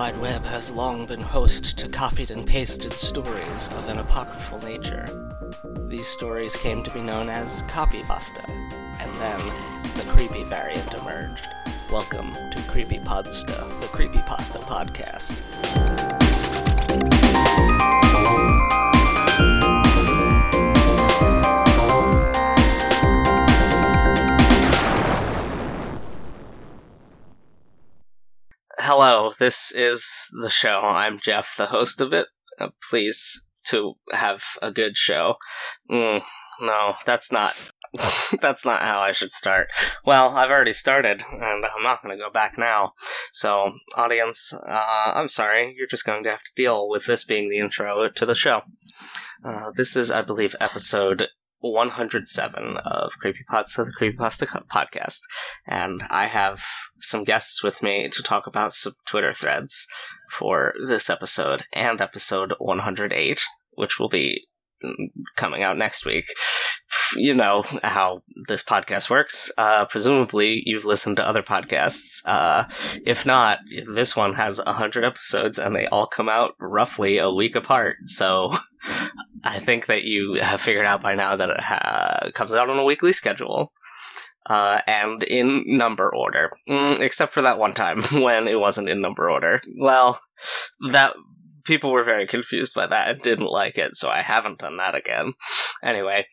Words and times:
The 0.00 0.06
wide 0.06 0.20
Web 0.22 0.44
has 0.46 0.72
long 0.72 1.04
been 1.04 1.20
host 1.20 1.76
to 1.76 1.86
copied 1.86 2.30
and 2.30 2.46
pasted 2.46 2.94
stories 2.94 3.68
of 3.68 3.86
an 3.90 3.98
apocryphal 3.98 4.58
nature. 4.62 5.06
These 5.90 6.06
stories 6.06 6.56
came 6.56 6.82
to 6.84 6.90
be 6.92 7.02
known 7.02 7.28
as 7.28 7.64
copypasta, 7.64 8.48
and 8.48 9.10
then 9.20 9.38
the 9.96 10.10
creepy 10.10 10.44
variant 10.44 10.90
emerged. 10.94 11.46
Welcome 11.92 12.32
to 12.32 12.62
Creepy 12.66 12.98
Creepypodsta, 12.98 13.80
the 13.80 13.88
Creepypasta 13.88 14.62
podcast. 14.62 15.36
Hello, 28.92 29.30
this 29.38 29.70
is 29.70 30.28
the 30.42 30.50
show. 30.50 30.80
I'm 30.80 31.20
Jeff, 31.20 31.54
the 31.56 31.66
host 31.66 32.00
of 32.00 32.12
it. 32.12 32.26
Uh, 32.58 32.70
please 32.90 33.46
to 33.66 33.94
have 34.10 34.42
a 34.60 34.72
good 34.72 34.96
show. 34.96 35.36
Mm, 35.88 36.22
no, 36.60 36.94
that's 37.06 37.30
not. 37.30 37.54
that's 38.40 38.64
not 38.64 38.82
how 38.82 38.98
I 38.98 39.12
should 39.12 39.30
start. 39.30 39.68
Well, 40.04 40.36
I've 40.36 40.50
already 40.50 40.72
started, 40.72 41.22
and 41.30 41.64
I'm 41.64 41.84
not 41.84 42.02
going 42.02 42.18
to 42.18 42.20
go 42.20 42.30
back 42.32 42.58
now. 42.58 42.94
So, 43.32 43.74
audience, 43.96 44.52
uh, 44.52 45.12
I'm 45.14 45.28
sorry. 45.28 45.72
You're 45.78 45.86
just 45.86 46.04
going 46.04 46.24
to 46.24 46.30
have 46.30 46.42
to 46.42 46.52
deal 46.56 46.88
with 46.88 47.06
this 47.06 47.24
being 47.24 47.48
the 47.48 47.58
intro 47.58 48.08
to 48.08 48.26
the 48.26 48.34
show. 48.34 48.62
Uh, 49.44 49.70
this 49.70 49.94
is, 49.94 50.10
I 50.10 50.22
believe, 50.22 50.56
episode 50.60 51.28
107 51.60 52.76
of 52.78 53.12
Creepypodsta, 53.22 53.84
the 53.84 53.92
Creepypasta 53.98 54.64
podcast. 54.68 55.20
And 55.66 56.02
I 56.10 56.26
have 56.26 56.62
some 56.98 57.24
guests 57.24 57.62
with 57.62 57.82
me 57.82 58.08
to 58.08 58.22
talk 58.22 58.46
about 58.46 58.72
some 58.72 58.94
Twitter 59.06 59.32
threads 59.32 59.86
for 60.30 60.74
this 60.86 61.10
episode 61.10 61.64
and 61.72 62.00
episode 62.00 62.54
108, 62.58 63.44
which 63.72 63.98
will 63.98 64.08
be 64.08 64.46
mm, 64.84 65.10
coming 65.36 65.62
out 65.62 65.76
next 65.76 66.06
week. 66.06 66.26
You 67.16 67.34
know 67.34 67.64
how 67.82 68.22
this 68.46 68.62
podcast 68.62 69.10
works. 69.10 69.50
Uh, 69.58 69.84
presumably, 69.86 70.62
you've 70.64 70.84
listened 70.84 71.16
to 71.16 71.26
other 71.26 71.42
podcasts. 71.42 72.22
Uh, 72.26 72.64
if 73.04 73.26
not, 73.26 73.58
this 73.86 74.16
one 74.16 74.34
has 74.34 74.60
100 74.64 75.04
episodes 75.04 75.58
and 75.58 75.74
they 75.74 75.86
all 75.86 76.06
come 76.06 76.28
out 76.28 76.54
roughly 76.60 77.18
a 77.18 77.30
week 77.30 77.56
apart. 77.56 77.96
So 78.06 78.52
I 79.44 79.58
think 79.58 79.86
that 79.86 80.04
you 80.04 80.34
have 80.34 80.60
figured 80.60 80.86
out 80.86 81.02
by 81.02 81.14
now 81.14 81.36
that 81.36 81.50
it 81.50 81.60
ha- 81.60 82.30
comes 82.34 82.52
out 82.52 82.70
on 82.70 82.78
a 82.78 82.84
weekly 82.84 83.12
schedule. 83.12 83.72
Uh, 84.46 84.80
and 84.86 85.22
in 85.24 85.62
number 85.66 86.12
order, 86.14 86.50
mm, 86.68 86.98
except 87.00 87.32
for 87.32 87.42
that 87.42 87.58
one 87.58 87.72
time 87.72 88.02
when 88.12 88.48
it 88.48 88.58
wasn't 88.58 88.88
in 88.88 89.00
number 89.00 89.30
order. 89.30 89.60
Well, 89.78 90.18
that 90.90 91.14
people 91.64 91.92
were 91.92 92.04
very 92.04 92.26
confused 92.26 92.74
by 92.74 92.86
that 92.86 93.08
and 93.10 93.22
didn't 93.22 93.50
like 93.50 93.76
it, 93.76 93.96
so 93.96 94.08
I 94.08 94.22
haven't 94.22 94.58
done 94.58 94.78
that 94.78 94.94
again. 94.94 95.34
Anyway, 95.82 96.26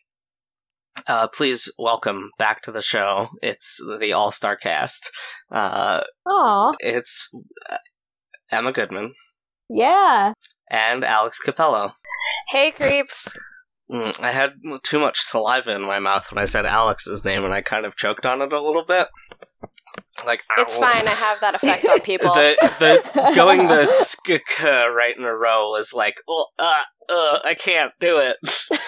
uh, 1.08 1.28
please 1.28 1.72
welcome 1.78 2.30
back 2.38 2.62
to 2.62 2.72
the 2.72 2.82
show. 2.82 3.28
It's 3.42 3.80
the 4.00 4.12
All 4.12 4.30
Star 4.30 4.56
Cast. 4.56 5.10
Uh, 5.50 6.02
Aw. 6.26 6.72
it's 6.80 7.30
uh, 7.70 7.76
Emma 8.50 8.72
Goodman 8.72 9.14
Yeah. 9.68 10.32
and 10.70 11.04
Alex 11.04 11.40
Capello. 11.44 11.92
Hey, 12.50 12.70
creeps. 12.70 13.28
Mm, 13.90 14.20
I 14.22 14.32
had 14.32 14.52
too 14.82 14.98
much 14.98 15.20
saliva 15.20 15.74
in 15.74 15.82
my 15.82 15.98
mouth 15.98 16.30
when 16.30 16.38
I 16.42 16.44
said 16.44 16.66
Alex's 16.66 17.24
name, 17.24 17.44
and 17.44 17.54
I 17.54 17.62
kind 17.62 17.86
of 17.86 17.96
choked 17.96 18.26
on 18.26 18.42
it 18.42 18.52
a 18.52 18.60
little 18.60 18.84
bit. 18.84 19.08
Like 20.26 20.42
It's 20.58 20.76
ow. 20.76 20.80
fine. 20.80 21.06
I 21.08 21.12
have 21.12 21.40
that 21.40 21.54
effect 21.54 21.88
on 21.88 22.00
people. 22.00 22.34
The 22.34 22.54
the 23.14 23.32
going 23.34 23.68
the 23.68 23.86
sk 23.86 24.28
right 24.60 25.14
in 25.16 25.24
a 25.24 25.34
row 25.34 25.70
was 25.70 25.92
like, 25.94 26.16
oh, 26.28 26.46
uh, 26.58 26.82
uh, 27.08 27.38
I 27.44 27.54
can't 27.54 27.92
do 28.00 28.18
it. 28.18 28.36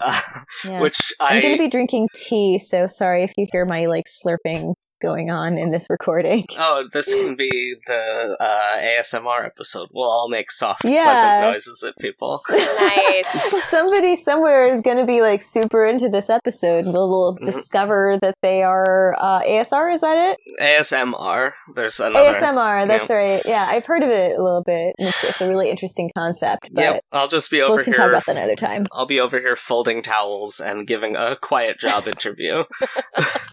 Uh, 0.00 0.20
Yeah. 0.64 0.80
which 0.80 0.96
I 1.20 1.36
I'm 1.36 1.42
going 1.42 1.56
to 1.56 1.62
be 1.62 1.68
drinking 1.68 2.08
tea, 2.14 2.58
so 2.58 2.86
sorry 2.86 3.22
if 3.24 3.32
you 3.36 3.46
hear 3.52 3.64
my 3.66 3.86
like 3.86 4.04
slurping 4.06 4.74
going 5.04 5.30
on 5.30 5.58
in 5.58 5.70
this 5.70 5.86
recording. 5.90 6.46
oh, 6.58 6.88
this 6.92 7.12
can 7.14 7.36
be 7.36 7.74
the 7.86 8.36
uh, 8.40 8.76
ASMR 8.78 9.44
episode. 9.44 9.88
We'll 9.92 10.08
all 10.08 10.28
make 10.30 10.50
soft, 10.50 10.84
Yeah. 10.84 11.04
pleasant 11.04 11.42
noises 11.42 11.84
at 11.86 11.94
people. 11.98 12.40
nice. 12.50 13.28
Somebody 13.68 14.16
somewhere 14.16 14.66
is 14.66 14.80
going 14.80 14.96
to 14.96 15.04
be 15.04 15.20
like 15.20 15.42
super 15.42 15.84
into 15.86 16.08
this 16.08 16.30
episode. 16.30 16.86
and 16.86 16.94
They'll, 16.94 17.08
will 17.10 17.36
Mhm. 17.36 17.44
discover 17.44 18.18
that 18.22 18.34
they 18.42 18.62
are 18.62 19.14
uh, 19.20 19.40
ASR. 19.40 19.92
Is 19.92 20.00
that 20.00 20.16
it? 20.16 20.38
ASMR. 20.62 21.52
There's 21.74 22.00
another. 22.00 22.32
ASMR. 22.40 22.88
That's 22.88 23.10
right. 23.10 23.42
Yeah, 23.44 23.66
I've 23.68 23.84
heard 23.84 24.02
of 24.02 24.08
it 24.08 24.38
a 24.38 24.42
little 24.42 24.62
bit. 24.64 24.94
It's, 24.98 25.24
it's 25.24 25.40
a 25.42 25.48
really 25.48 25.68
interesting 25.70 26.10
concept, 26.16 26.70
but 26.72 26.80
Yep, 26.82 27.04
I'll 27.12 27.28
just 27.28 27.50
be 27.50 27.60
over 27.60 27.76
we 27.76 27.84
can 27.84 27.92
here. 27.92 28.02
talk 28.02 28.08
about 28.10 28.26
that 28.26 28.36
another 28.36 28.56
time. 28.56 28.86
I'll 28.92 29.06
be 29.06 29.20
over 29.20 29.38
here 29.38 29.56
folding 29.56 30.00
towels 30.02 30.60
and 30.60 30.86
giving 30.86 31.14
a 31.16 31.36
quiet 31.36 31.78
job 31.78 32.06
interview. 32.08 32.64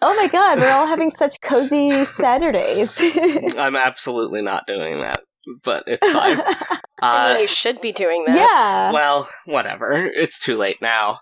Oh 0.02 0.14
my 0.16 0.28
god, 0.28 0.58
we're 0.58 0.70
all 0.70 0.86
having 0.86 1.10
such 1.10 1.40
cozy 1.42 2.04
Saturdays. 2.04 3.00
I'm 3.58 3.76
absolutely 3.76 4.42
not 4.42 4.66
doing 4.66 4.98
that, 5.00 5.20
but 5.64 5.84
it's 5.86 6.08
fine. 6.08 6.40
I 7.04 7.30
Uh, 7.30 7.32
mean, 7.32 7.42
you 7.42 7.48
should 7.48 7.80
be 7.80 7.92
doing 7.92 8.24
that. 8.26 8.36
yeah. 8.36 8.92
well, 8.92 9.28
whatever. 9.44 9.92
It's 9.92 10.38
too 10.42 10.56
late 10.56 10.80
now. 10.80 11.18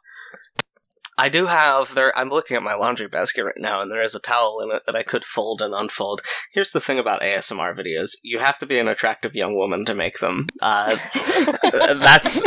I 1.21 1.29
do 1.29 1.47
have 1.47 1.95
there. 1.95 2.17
I'm 2.19 2.29
looking 2.29 2.57
at 2.57 2.63
my 2.63 2.75
laundry 2.75 3.07
basket 3.07 3.45
right 3.45 3.55
now, 3.59 3.83
and 3.83 3.91
there 3.91 4.01
is 4.01 4.15
a 4.15 4.21
towel 4.21 4.61
in 4.61 4.71
it 4.75 4.83
that 4.87 4.97
I 4.97 5.03
could 5.03 5.23
fold 5.25 5.61
and 5.61 5.75
unfold. 5.75 6.23
Here's 6.55 6.73
the 6.73 6.81
thing 6.81 6.99
about 6.99 7.21
ASMR 7.21 7.77
videos: 7.77 8.13
you 8.23 8.39
have 8.39 8.57
to 8.59 8.67
be 8.67 8.79
an 8.79 8.89
attractive 8.89 9.35
young 9.35 9.55
woman 9.55 9.85
to 9.85 9.95
make 9.95 10.19
them. 10.21 10.47
Uh, 10.63 10.97
that's 11.63 12.43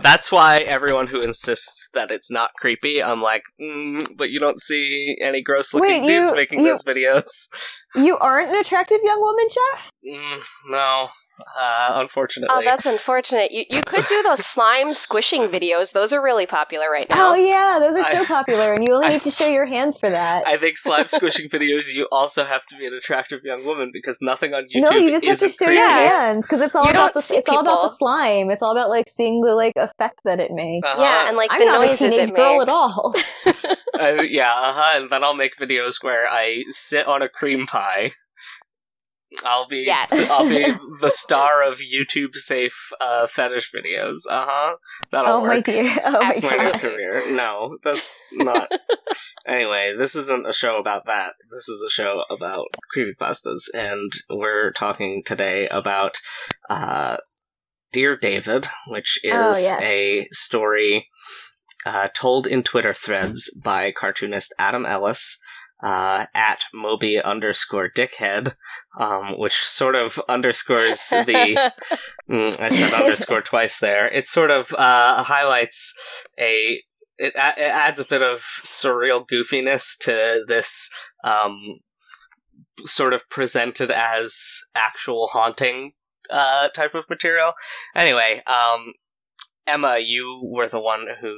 that's 0.00 0.30
why 0.30 0.58
everyone 0.60 1.08
who 1.08 1.20
insists 1.20 1.88
that 1.94 2.10
it's 2.12 2.30
not 2.30 2.52
creepy, 2.58 3.02
I'm 3.02 3.20
like, 3.20 3.42
mm, 3.60 4.06
but 4.16 4.30
you 4.30 4.38
don't 4.38 4.60
see 4.60 5.16
any 5.20 5.42
gross 5.42 5.74
looking 5.74 6.02
Wait, 6.02 6.06
dudes 6.08 6.30
you- 6.30 6.36
making 6.36 6.60
you- 6.60 6.68
those 6.68 6.84
videos. 6.84 7.48
you 7.96 8.16
aren't 8.18 8.50
an 8.50 8.56
attractive 8.56 9.00
young 9.02 9.20
woman, 9.20 9.46
Jeff. 9.50 9.90
Mm, 10.08 10.40
no, 10.70 11.08
uh, 11.40 11.92
unfortunately. 12.00 12.54
Oh, 12.56 12.62
that's 12.64 12.86
unfortunate. 12.86 13.50
You 13.52 13.64
you 13.70 13.82
could 13.82 14.04
do 14.08 14.22
those 14.22 14.44
slime 14.54 14.94
squishing 14.94 15.48
videos. 15.48 15.92
Those 15.92 16.12
are 16.12 16.22
really 16.22 16.46
popular 16.46 16.90
right 16.90 17.08
now. 17.08 17.32
Oh 17.32 17.34
yeah, 17.34 17.78
those 17.80 17.96
are 17.96 18.04
so 18.04 18.20
I- 18.22 18.24
popular, 18.24 18.72
and 18.74 18.86
you 18.86 18.94
only 18.94 19.06
I- 19.08 19.12
need 19.14 19.22
to 19.22 19.30
show 19.30 19.48
your 19.48 19.66
hands 19.66 19.98
for 19.98 20.10
that. 20.10 20.46
I 20.46 20.56
think 20.56 20.76
slime 20.76 21.08
squishing 21.08 21.48
videos, 21.48 21.92
you 21.94 22.06
also 22.12 22.44
have 22.44 22.64
to 22.66 22.76
be 22.76 22.86
an 22.86 22.94
attractive 22.94 23.40
young 23.44 23.64
woman 23.64 23.90
because 23.92 24.18
nothing 24.22 24.54
on 24.54 24.64
YouTube 24.64 24.90
no, 24.90 24.96
you 24.96 25.10
just 25.10 25.24
have 25.26 25.38
to 25.38 25.48
show 25.48 25.64
creepy. 25.66 25.78
your 25.78 25.88
hands 25.88 26.46
because 26.46 26.60
it's 26.60 26.74
all 26.74 26.84
You 26.84 26.90
about 26.90 27.14
the 27.14 27.22
see 27.22 27.36
it's 27.36 27.48
all 27.48 27.60
about 27.60 27.82
the 27.82 27.88
slime. 27.90 28.50
It's 28.50 28.62
all 28.62 28.72
about 28.72 28.88
like 28.88 29.08
seeing 29.08 29.40
the 29.40 29.54
like 29.54 29.74
effect 29.76 30.22
that 30.24 30.38
it 30.40 30.50
makes. 30.52 30.86
Uh-huh. 30.86 31.02
Yeah, 31.02 31.28
and 31.28 31.36
like 31.36 31.50
I'm 31.52 31.60
the 31.60 31.66
not 31.66 31.88
a 31.88 31.96
teenage 31.96 32.30
it 32.30 32.34
girl 32.34 32.58
makes. 32.58 32.70
at 32.70 32.74
all. 32.74 33.14
Uh, 33.94 34.22
yeah, 34.22 34.50
uh-huh, 34.50 35.00
and 35.02 35.10
then 35.10 35.22
I'll 35.22 35.34
make 35.34 35.54
videos 35.56 36.02
where 36.02 36.26
I 36.26 36.64
sit 36.70 37.06
on 37.06 37.20
a 37.20 37.28
cream 37.28 37.66
pie. 37.66 38.12
I'll 39.44 39.66
be 39.66 39.78
Yes. 39.78 40.08
I'll 40.30 40.48
be 40.48 40.64
the 41.00 41.10
star 41.10 41.62
of 41.62 41.78
YouTube 41.78 42.34
safe 42.34 42.90
uh, 43.00 43.26
fetish 43.26 43.70
videos. 43.72 44.18
Uh 44.28 44.46
huh. 44.48 44.76
That'll 45.10 45.32
oh 45.34 45.46
my 45.46 45.60
dear. 45.60 45.84
Oh 46.04 46.12
my 46.12 46.18
That's 46.20 46.42
my 46.42 46.56
new 46.64 46.72
career. 46.72 47.30
No, 47.32 47.78
that's 47.82 48.20
not. 48.32 48.70
anyway, 49.46 49.94
this 49.96 50.14
isn't 50.16 50.46
a 50.48 50.52
show 50.52 50.78
about 50.78 51.06
that. 51.06 51.34
This 51.52 51.68
is 51.68 51.82
a 51.86 51.90
show 51.90 52.22
about 52.30 52.66
creepypastas, 52.96 53.62
and 53.74 54.12
we're 54.30 54.70
talking 54.72 55.22
today 55.24 55.68
about 55.68 56.16
uh, 56.70 57.16
Dear 57.92 58.16
David, 58.16 58.66
which 58.88 59.18
is 59.22 59.32
Oh, 59.34 59.56
yes. 59.58 59.80
a 59.82 60.26
story 60.30 61.08
uh, 61.84 62.08
told 62.14 62.46
in 62.46 62.62
Twitter 62.62 62.94
threads 62.94 63.50
by 63.62 63.90
cartoonist 63.92 64.54
Adam 64.58 64.86
Ellis. 64.86 65.38
Uh, 65.82 66.26
at 66.32 66.62
Moby 66.72 67.20
underscore 67.20 67.90
dickhead, 67.90 68.54
um, 69.00 69.36
which 69.36 69.56
sort 69.64 69.96
of 69.96 70.20
underscores 70.28 71.08
the 71.08 71.72
Mm, 72.30 72.60
I 72.60 72.70
said 72.70 72.92
underscore 72.94 73.42
twice 73.42 73.80
there. 73.80 74.06
It 74.06 74.28
sort 74.28 74.50
of 74.52 74.72
uh, 74.74 75.24
highlights 75.24 75.94
a. 76.38 76.80
It, 77.18 77.34
a- 77.34 77.60
it 77.60 77.70
adds 77.72 77.98
a 78.00 78.04
bit 78.04 78.22
of 78.22 78.38
surreal 78.64 79.26
goofiness 79.28 79.98
to 80.02 80.44
this 80.46 80.88
um, 81.24 81.80
sort 82.86 83.12
of 83.12 83.28
presented 83.28 83.90
as 83.90 84.60
actual 84.74 85.28
haunting 85.32 85.92
uh, 86.30 86.68
type 86.68 86.94
of 86.94 87.08
material. 87.10 87.52
Anyway, 87.94 88.40
um, 88.46 88.92
Emma, 89.66 89.98
you 89.98 90.40
were 90.44 90.68
the 90.68 90.80
one 90.80 91.06
who 91.20 91.34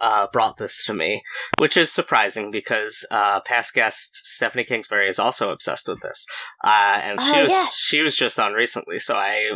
uh, 0.00 0.26
brought 0.32 0.56
this 0.58 0.84
to 0.84 0.92
me, 0.94 1.22
which 1.58 1.76
is 1.76 1.90
surprising 1.92 2.50
because 2.50 3.06
uh, 3.10 3.40
past 3.40 3.74
guest 3.74 4.26
Stephanie 4.26 4.64
Kingsbury 4.64 5.08
is 5.08 5.18
also 5.18 5.50
obsessed 5.50 5.88
with 5.88 6.00
this, 6.02 6.26
uh, 6.64 7.00
and 7.02 7.20
she 7.20 7.32
Oh, 7.36 7.42
was 7.44 7.52
yes. 7.52 7.74
she 7.76 8.02
was 8.02 8.16
just 8.16 8.38
on 8.38 8.52
recently, 8.52 8.98
so 8.98 9.14
I 9.16 9.50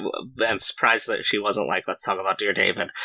am 0.44 0.60
surprised 0.60 1.08
that 1.08 1.24
she 1.24 1.38
wasn't 1.38 1.68
like, 1.68 1.84
"Let's 1.86 2.02
talk 2.04 2.18
about 2.18 2.38
Dear 2.38 2.52
David." 2.52 2.90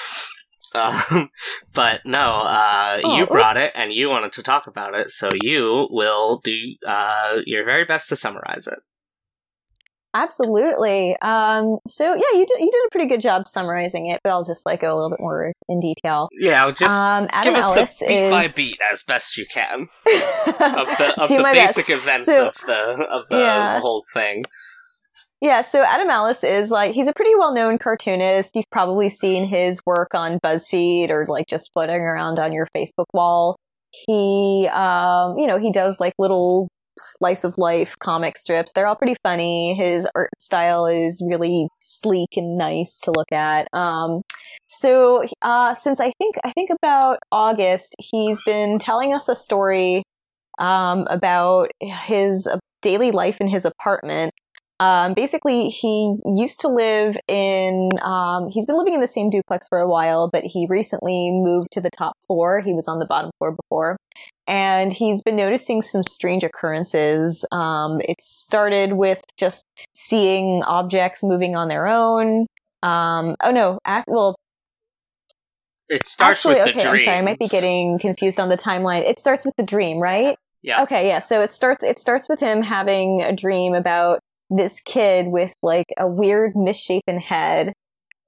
Um, 0.74 1.30
but 1.74 2.02
no, 2.06 2.42
uh, 2.44 3.00
Oh, 3.02 3.16
you 3.18 3.26
brought 3.28 3.56
oops. 3.56 3.68
it 3.68 3.72
and 3.80 3.94
you 3.94 4.10
wanted 4.10 4.34
to 4.34 4.44
talk 4.44 4.68
about 4.68 4.94
it, 4.94 5.10
so 5.10 5.30
you 5.42 5.88
will 5.90 6.40
do 6.44 6.54
uh, 6.86 7.38
your 7.46 7.64
very 7.64 7.86
best 7.86 8.10
to 8.10 8.18
summarize 8.18 8.68
it. 8.68 8.80
Absolutely. 10.16 11.16
Um, 11.22 11.78
so 11.88 12.14
yeah, 12.16 12.22
you 12.40 12.46
did 12.48 12.60
you 12.62 12.72
did 12.72 12.82
a 12.88 12.90
pretty 12.92 13.08
good 13.08 13.20
job 13.22 13.48
summarizing 13.48 14.08
it, 14.08 14.22
but 14.24 14.32
I'll 14.32 14.46
just 14.46 14.66
like 14.66 14.80
go 14.80 14.94
a 14.94 14.96
little 14.96 15.10
bit 15.12 15.20
more 15.20 15.52
in 15.68 15.80
detail. 15.82 16.30
Yeah, 16.40 16.64
I'll 16.66 16.72
just 16.72 16.96
um, 16.96 17.28
Adam 17.32 17.54
give 17.54 17.60
us 17.64 17.70
Ellis 17.78 18.00
the 18.00 18.06
beat 18.08 18.14
is 18.24 18.32
by 18.32 18.48
beat 18.56 18.80
as 18.92 19.04
best 19.04 19.38
you 19.38 19.46
can 19.52 19.82
of 19.82 19.88
the 20.08 21.14
of 21.18 21.28
the 21.30 21.50
basic 21.54 21.88
best. 21.88 22.02
events 22.02 22.26
So- 22.26 22.48
of 22.48 22.56
the 22.66 23.08
of 23.12 23.28
the 23.30 23.38
Yeah. 23.38 23.80
whole 23.82 24.04
thing. 24.14 24.46
Yeah, 25.42 25.62
so 25.62 25.84
Adam 25.84 26.10
Ellis 26.10 26.44
is 26.46 26.72
like 26.72 26.94
he's 26.96 27.08
a 27.08 27.14
pretty 27.14 27.36
well-known 27.36 27.78
cartoonist. 27.78 28.56
You've 28.56 28.70
probably 28.72 29.10
seen 29.10 29.46
his 29.46 29.82
work 29.86 30.16
on 30.16 30.40
BuzzFeed 30.40 31.10
or 31.10 31.26
like 31.28 31.48
just 31.48 31.72
floating 31.74 31.98
around 31.98 32.40
on 32.40 32.54
your 32.54 32.68
Facebook 32.76 33.06
wall. 33.14 33.58
He 34.08 34.68
um, 34.74 35.38
you 35.38 35.46
know, 35.46 35.58
he 35.60 35.72
does 35.72 36.00
like 36.00 36.14
little 36.18 36.70
slice 36.98 37.44
of 37.44 37.58
life 37.58 37.96
comic 38.00 38.38
strips. 38.38 38.72
They're 38.74 38.88
all 38.88 38.96
pretty 38.96 39.16
funny. 39.24 39.74
His 39.76 40.08
art 40.16 40.30
style 40.40 40.86
is 40.86 41.26
really 41.30 41.68
sleek 41.80 42.30
and 42.36 42.58
nice 42.58 43.00
to 43.04 43.12
look 43.12 43.32
at. 43.32 43.68
Um 43.74 44.22
so 44.68 45.26
uh 45.42 45.74
since 45.76 46.00
I 46.00 46.12
think 46.18 46.36
I 46.44 46.52
think 46.52 46.70
about 46.72 47.20
August, 47.32 47.96
he's 48.00 48.42
been 48.44 48.80
telling 48.80 49.14
us 49.14 49.28
a 49.30 49.36
story 49.36 50.04
um 50.60 51.06
about 51.10 51.72
his 51.82 52.48
daily 52.82 53.12
life 53.12 53.42
in 53.42 53.48
his 53.48 53.66
apartment 53.66 54.32
um, 54.80 55.14
basically, 55.14 55.70
he 55.70 56.18
used 56.26 56.60
to 56.62 56.68
live 56.68 57.18
in, 57.28 57.90
um, 58.02 58.50
he's 58.50 58.66
been 58.66 58.78
living 58.78 58.94
in 58.94 59.02
the 59.02 59.08
same 59.08 59.30
duplex 59.30 59.68
for 59.70 59.80
a 59.80 59.88
while, 59.88 60.30
but 60.30 60.44
he 60.44 60.68
recently 60.70 61.32
moved 61.32 61.70
to 61.72 61.82
the 61.82 61.90
top 61.90 62.14
floor. 62.28 62.60
He 62.60 62.74
was 62.74 62.88
on 62.88 63.00
the 63.00 63.06
bottom 63.08 63.32
floor 63.38 63.56
before. 63.56 63.98
And 64.48 64.92
he's 64.92 65.24
been 65.24 65.36
noticing 65.38 65.82
some 65.82 66.04
strange 66.04 66.44
occurrences. 66.44 67.46
Um, 67.52 68.02
it 68.02 68.22
started 68.22 68.94
with 68.94 69.22
just 69.38 69.66
seeing 69.94 70.62
objects 70.64 71.24
moving 71.24 71.56
on 71.56 71.68
their 71.68 71.88
own. 71.88 72.46
Um, 72.84 73.36
oh 73.44 73.52
no, 73.52 73.80
act, 73.86 74.08
well, 74.08 74.36
It 75.90 76.06
starts 76.06 76.46
actually, 76.46 76.56
with 76.56 76.66
the 76.66 76.80
okay, 76.80 76.90
I'm 76.90 77.00
sorry, 77.00 77.18
I 77.18 77.22
might 77.22 77.40
be 77.40 77.48
getting 77.48 77.98
confused 77.98 78.40
on 78.40 78.50
the 78.50 78.58
timeline. 78.58 79.08
It 79.08 79.20
starts 79.20 79.46
with 79.46 79.56
the 79.56 79.64
dream, 79.64 80.00
right? 80.00 80.36
Yeah. 80.62 80.82
Okay, 80.84 81.08
yeah. 81.08 81.20
So 81.20 81.42
it 81.42 81.54
starts 81.54 81.84
it 81.84 82.00
starts 82.00 82.28
with 82.28 82.40
him 82.40 82.64
having 82.64 83.22
a 83.22 83.32
dream 83.32 83.76
about 83.76 84.20
this 84.50 84.80
kid 84.82 85.28
with 85.28 85.54
like 85.64 85.88
a 85.98 86.08
weird 86.08 86.56
misshapen 86.56 87.20
head. 87.20 87.74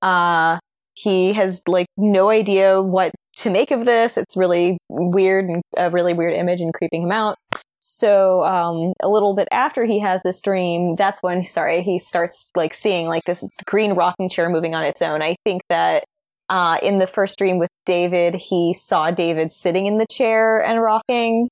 Uh 0.01 0.59
he 0.93 1.33
has 1.33 1.61
like 1.67 1.87
no 1.95 2.29
idea 2.29 2.81
what 2.81 3.11
to 3.37 3.49
make 3.51 3.69
of 3.71 3.85
this. 3.85 4.17
It's 4.17 4.35
really 4.35 4.77
weird 4.89 5.45
and 5.45 5.61
a 5.77 5.89
really 5.91 6.13
weird 6.13 6.33
image 6.33 6.59
and 6.61 6.73
creeping 6.73 7.03
him 7.03 7.11
out. 7.11 7.37
So 7.79 8.43
um 8.43 8.93
a 9.01 9.07
little 9.07 9.35
bit 9.35 9.47
after 9.51 9.85
he 9.85 9.99
has 9.99 10.21
this 10.23 10.41
dream, 10.41 10.95
that's 10.95 11.21
when 11.21 11.43
sorry, 11.43 11.83
he 11.83 11.99
starts 11.99 12.49
like 12.55 12.73
seeing 12.73 13.07
like 13.07 13.23
this 13.25 13.47
green 13.65 13.93
rocking 13.93 14.29
chair 14.29 14.49
moving 14.49 14.73
on 14.75 14.83
its 14.83 15.01
own. 15.01 15.21
I 15.21 15.35
think 15.45 15.61
that 15.69 16.03
uh, 16.49 16.77
in 16.81 16.97
the 16.97 17.07
first 17.07 17.37
dream 17.37 17.59
with 17.59 17.69
David, 17.85 18.33
he 18.33 18.73
saw 18.73 19.11
David 19.11 19.51
sitting 19.51 19.85
in 19.85 19.97
the 19.97 20.05
chair 20.09 20.63
and 20.63 20.81
rocking 20.81 21.49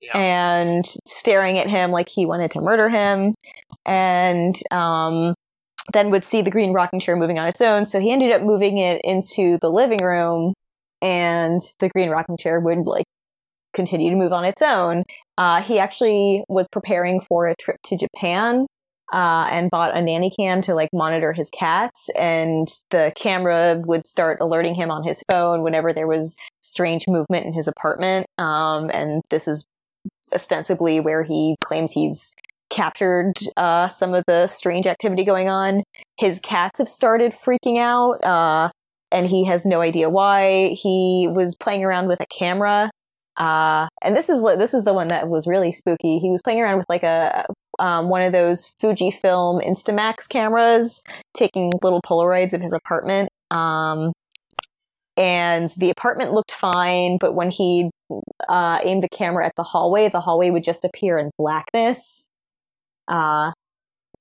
Yeah. 0.00 0.16
and 0.16 0.86
staring 1.06 1.58
at 1.58 1.68
him 1.68 1.90
like 1.90 2.08
he 2.08 2.24
wanted 2.24 2.50
to 2.52 2.62
murder 2.62 2.88
him. 2.88 3.34
And 3.86 4.54
um, 4.70 5.34
then 5.92 6.10
would 6.10 6.24
see 6.24 6.42
the 6.42 6.50
green 6.50 6.72
rocking 6.72 7.00
chair 7.00 7.16
moving 7.16 7.38
on 7.38 7.48
its 7.48 7.60
own. 7.60 7.84
So 7.84 8.00
he 8.00 8.12
ended 8.12 8.32
up 8.32 8.42
moving 8.42 8.78
it 8.78 9.00
into 9.04 9.58
the 9.60 9.70
living 9.70 10.02
room, 10.02 10.54
and 11.02 11.60
the 11.78 11.88
green 11.88 12.10
rocking 12.10 12.36
chair 12.36 12.60
would 12.60 12.86
like 12.86 13.06
continue 13.72 14.10
to 14.10 14.16
move 14.16 14.32
on 14.32 14.44
its 14.44 14.62
own. 14.62 15.04
Uh, 15.38 15.62
he 15.62 15.78
actually 15.78 16.44
was 16.48 16.68
preparing 16.70 17.20
for 17.20 17.46
a 17.46 17.54
trip 17.56 17.76
to 17.84 17.96
Japan 17.96 18.66
uh, 19.12 19.48
and 19.50 19.70
bought 19.70 19.96
a 19.96 20.02
nanny 20.02 20.30
cam 20.30 20.60
to 20.62 20.74
like 20.74 20.90
monitor 20.92 21.32
his 21.32 21.50
cats, 21.50 22.08
and 22.18 22.68
the 22.90 23.12
camera 23.16 23.80
would 23.84 24.06
start 24.06 24.38
alerting 24.40 24.74
him 24.74 24.90
on 24.90 25.04
his 25.04 25.22
phone 25.30 25.62
whenever 25.62 25.92
there 25.92 26.06
was 26.06 26.36
strange 26.60 27.06
movement 27.08 27.46
in 27.46 27.52
his 27.52 27.66
apartment. 27.68 28.26
Um, 28.38 28.90
and 28.90 29.22
this 29.30 29.48
is 29.48 29.64
ostensibly 30.32 31.00
where 31.00 31.22
he 31.22 31.56
claims 31.64 31.92
he's 31.92 32.34
captured 32.70 33.34
uh, 33.56 33.88
some 33.88 34.14
of 34.14 34.24
the 34.26 34.46
strange 34.46 34.86
activity 34.86 35.24
going 35.24 35.48
on. 35.48 35.82
His 36.18 36.40
cats 36.40 36.78
have 36.78 36.88
started 36.88 37.32
freaking 37.32 37.78
out, 37.78 38.22
uh, 38.24 38.70
and 39.12 39.26
he 39.26 39.44
has 39.46 39.64
no 39.64 39.80
idea 39.80 40.08
why. 40.08 40.68
He 40.68 41.28
was 41.30 41.56
playing 41.56 41.84
around 41.84 42.08
with 42.08 42.20
a 42.20 42.26
camera. 42.26 42.90
Uh, 43.36 43.88
and 44.02 44.14
this 44.14 44.28
is 44.28 44.42
this 44.58 44.74
is 44.74 44.84
the 44.84 44.92
one 44.92 45.08
that 45.08 45.28
was 45.28 45.46
really 45.46 45.72
spooky. 45.72 46.18
He 46.18 46.30
was 46.30 46.42
playing 46.42 46.60
around 46.60 46.76
with 46.76 46.86
like 46.88 47.02
a 47.02 47.46
um, 47.78 48.08
one 48.08 48.22
of 48.22 48.32
those 48.32 48.74
Fujifilm 48.80 49.66
Instamax 49.66 50.28
cameras, 50.28 51.02
taking 51.34 51.72
little 51.82 52.00
Polaroids 52.02 52.52
of 52.52 52.60
his 52.60 52.72
apartment. 52.72 53.30
Um, 53.50 54.12
and 55.16 55.68
the 55.76 55.90
apartment 55.90 56.32
looked 56.32 56.52
fine, 56.52 57.18
but 57.20 57.34
when 57.34 57.50
he 57.50 57.90
uh, 58.48 58.78
aimed 58.82 59.02
the 59.02 59.08
camera 59.08 59.44
at 59.44 59.52
the 59.56 59.62
hallway, 59.62 60.08
the 60.08 60.20
hallway 60.20 60.50
would 60.50 60.64
just 60.64 60.84
appear 60.84 61.18
in 61.18 61.30
blackness. 61.38 62.29
Uh, 63.10 63.52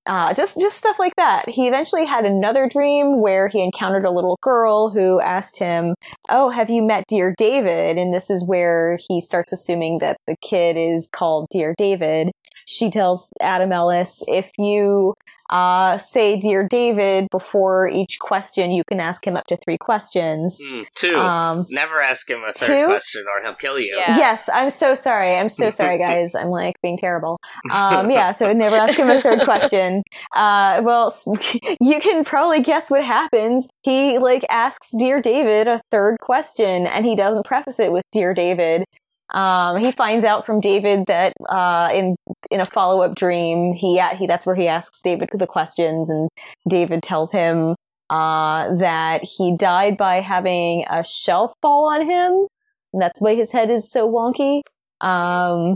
uh, 0.05 0.33
just 0.33 0.59
just 0.59 0.77
stuff 0.77 0.97
like 0.97 1.15
that. 1.17 1.47
He 1.47 1.67
eventually 1.67 2.05
had 2.05 2.25
another 2.25 2.67
dream 2.67 3.21
where 3.21 3.47
he 3.47 3.63
encountered 3.63 4.05
a 4.05 4.11
little 4.11 4.37
girl 4.41 4.89
who 4.89 5.21
asked 5.21 5.59
him, 5.59 5.93
"Oh, 6.29 6.49
have 6.49 6.69
you 6.69 6.81
met 6.81 7.05
Dear 7.07 7.35
David?" 7.37 7.97
And 7.97 8.13
this 8.13 8.29
is 8.31 8.43
where 8.43 8.97
he 9.07 9.21
starts 9.21 9.53
assuming 9.53 9.99
that 9.99 10.17
the 10.25 10.35
kid 10.41 10.77
is 10.77 11.09
called 11.11 11.47
Dear 11.51 11.75
David. 11.77 12.31
She 12.65 12.89
tells 12.89 13.29
Adam 13.41 13.71
Ellis, 13.71 14.23
"If 14.27 14.51
you 14.57 15.13
uh, 15.49 15.97
say 15.97 16.37
Dear 16.37 16.67
David 16.67 17.27
before 17.31 17.87
each 17.87 18.19
question, 18.19 18.71
you 18.71 18.83
can 18.83 18.99
ask 18.99 19.25
him 19.25 19.35
up 19.35 19.45
to 19.47 19.57
three 19.57 19.77
questions." 19.77 20.61
Mm, 20.63 20.85
two. 20.95 21.15
Um, 21.15 21.65
Never 21.69 22.01
ask 22.01 22.29
him 22.29 22.43
a 22.43 22.53
third 22.53 22.67
two? 22.67 22.85
question 22.85 23.23
or 23.27 23.43
he'll 23.43 23.55
kill 23.55 23.79
you. 23.79 23.95
Yeah. 23.97 24.17
Yes, 24.17 24.49
I'm 24.53 24.69
so 24.69 24.95
sorry. 24.95 25.35
I'm 25.35 25.49
so 25.49 25.69
sorry, 25.69 25.97
guys. 26.09 26.35
I'm 26.35 26.47
like 26.49 26.75
being 26.81 26.97
terrible. 26.97 27.39
Um, 27.71 28.09
yeah, 28.11 28.31
so 28.31 28.51
never 28.53 28.75
ask 28.75 28.97
him 28.97 29.09
a 29.09 29.21
third 29.21 29.41
question. 29.41 30.03
Uh, 30.35 30.81
well, 30.83 31.13
you 31.81 31.99
can 31.99 32.23
probably 32.23 32.61
guess 32.61 32.89
what 32.89 33.03
happens. 33.03 33.67
He 33.83 34.17
like 34.17 34.45
asks 34.49 34.89
Dear 34.97 35.21
David 35.21 35.67
a 35.67 35.81
third 35.91 36.19
question, 36.19 36.87
and 36.87 37.05
he 37.05 37.15
doesn't 37.15 37.45
preface 37.45 37.79
it 37.79 37.91
with 37.91 38.03
Dear 38.11 38.33
David. 38.33 38.85
Um, 39.31 39.77
he 39.83 39.91
finds 39.91 40.25
out 40.25 40.45
from 40.45 40.59
David 40.59 41.05
that 41.07 41.33
uh, 41.47 41.89
in 41.93 42.15
in 42.49 42.59
a 42.59 42.65
follow 42.65 43.03
up 43.03 43.15
dream, 43.15 43.73
he 43.73 44.01
he 44.15 44.25
that's 44.27 44.45
where 44.45 44.55
he 44.55 44.67
asks 44.67 45.01
David 45.01 45.29
the 45.33 45.47
questions, 45.47 46.09
and 46.09 46.29
David 46.67 47.03
tells 47.03 47.31
him 47.31 47.75
uh, 48.09 48.73
that 48.75 49.23
he 49.23 49.55
died 49.55 49.97
by 49.97 50.19
having 50.19 50.85
a 50.89 51.03
shelf 51.03 51.53
fall 51.61 51.93
on 51.93 52.01
him. 52.01 52.47
And 52.91 53.01
that's 53.01 53.21
why 53.21 53.35
his 53.35 53.51
head 53.51 53.69
is 53.69 53.91
so 53.91 54.11
wonky. 54.11 54.61
Um, 54.99 55.75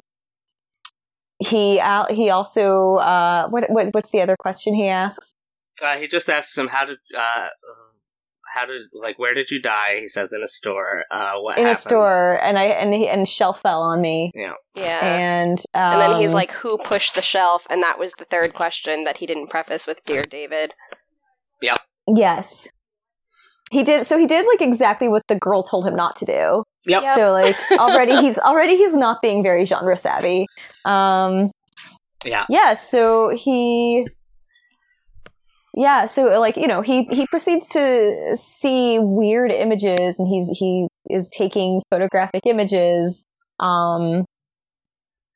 he 1.38 1.79
al- 1.79 2.07
he 2.10 2.29
also 2.29 2.95
uh, 2.95 3.48
what, 3.50 3.69
what 3.69 3.93
what's 3.93 4.10
the 4.10 4.22
other 4.22 4.36
question 4.38 4.74
he 4.74 4.88
asks? 4.88 5.36
Uh, 5.81 5.98
he 5.98 6.07
just 6.07 6.29
asks 6.29 6.57
him 6.57 6.67
how 6.67 6.86
did 6.86 6.98
uh, 7.15 7.50
how 8.53 8.65
did 8.65 8.83
like 8.93 9.17
where 9.17 9.33
did 9.33 9.50
you 9.50 9.62
die? 9.62 9.98
He 10.00 10.07
says 10.07 10.31
in 10.31 10.43
a 10.43 10.48
store. 10.48 11.03
Uh, 11.10 11.33
what 11.39 11.57
in 11.57 11.65
a 11.67 11.74
store, 11.75 12.39
and 12.43 12.57
I 12.57 12.65
and 12.65 12.93
he, 12.93 13.07
and 13.07 13.27
shelf 13.27 13.62
fell 13.62 13.81
on 13.81 14.00
me, 14.00 14.31
Yeah. 14.36 14.53
Yeah. 14.75 15.00
and 15.03 15.60
um, 15.74 15.81
and 15.93 16.01
then 16.01 16.22
he's 16.22 16.33
like, 16.33 16.51
"Who 16.51 16.77
pushed 16.77 17.15
the 17.15 17.22
shelf?" 17.22 17.65
And 17.69 17.81
that 17.81 17.98
was 17.98 18.13
the 18.13 18.25
third 18.25 18.53
question 18.53 19.05
that 19.05 19.17
he 19.17 19.25
didn't 19.25 19.48
preface 19.50 19.88
with 19.88 20.03
"Dear 20.05 20.22
David." 20.24 20.74
Yep. 21.62 21.79
Yes, 22.15 22.69
he 23.72 23.83
did. 23.83 24.05
So 24.05 24.17
he 24.17 24.27
did 24.27 24.45
like 24.45 24.62
exactly 24.62 25.07
what 25.07 25.24
the 25.27 25.36
girl 25.36 25.63
told 25.63 25.88
him 25.88 25.95
not 25.95 26.15
to 26.17 26.25
do. 26.25 26.63
Yep. 26.86 27.03
Yep. 27.03 27.15
So 27.15 27.31
like 27.31 27.55
already 27.79 28.17
he's 28.17 28.38
already 28.38 28.75
he's 28.77 28.93
not 28.95 29.22
being 29.22 29.41
very 29.41 29.65
genre 29.65 29.98
savvy. 29.98 30.45
Um, 30.86 31.50
Yeah. 32.24 32.45
yeah 32.50 32.74
so 32.74 33.29
he 33.36 34.05
yeah 35.75 36.05
so 36.05 36.39
like 36.39 36.55
you 36.57 36.67
know 36.67 36.81
he 36.81 37.03
he 37.05 37.25
proceeds 37.27 37.67
to 37.67 38.35
see 38.35 38.99
weird 38.99 39.51
images 39.51 40.19
and 40.19 40.27
he's 40.27 40.49
he 40.57 40.87
is 41.09 41.29
taking 41.29 41.81
photographic 41.89 42.43
images 42.45 43.23
um 43.59 44.25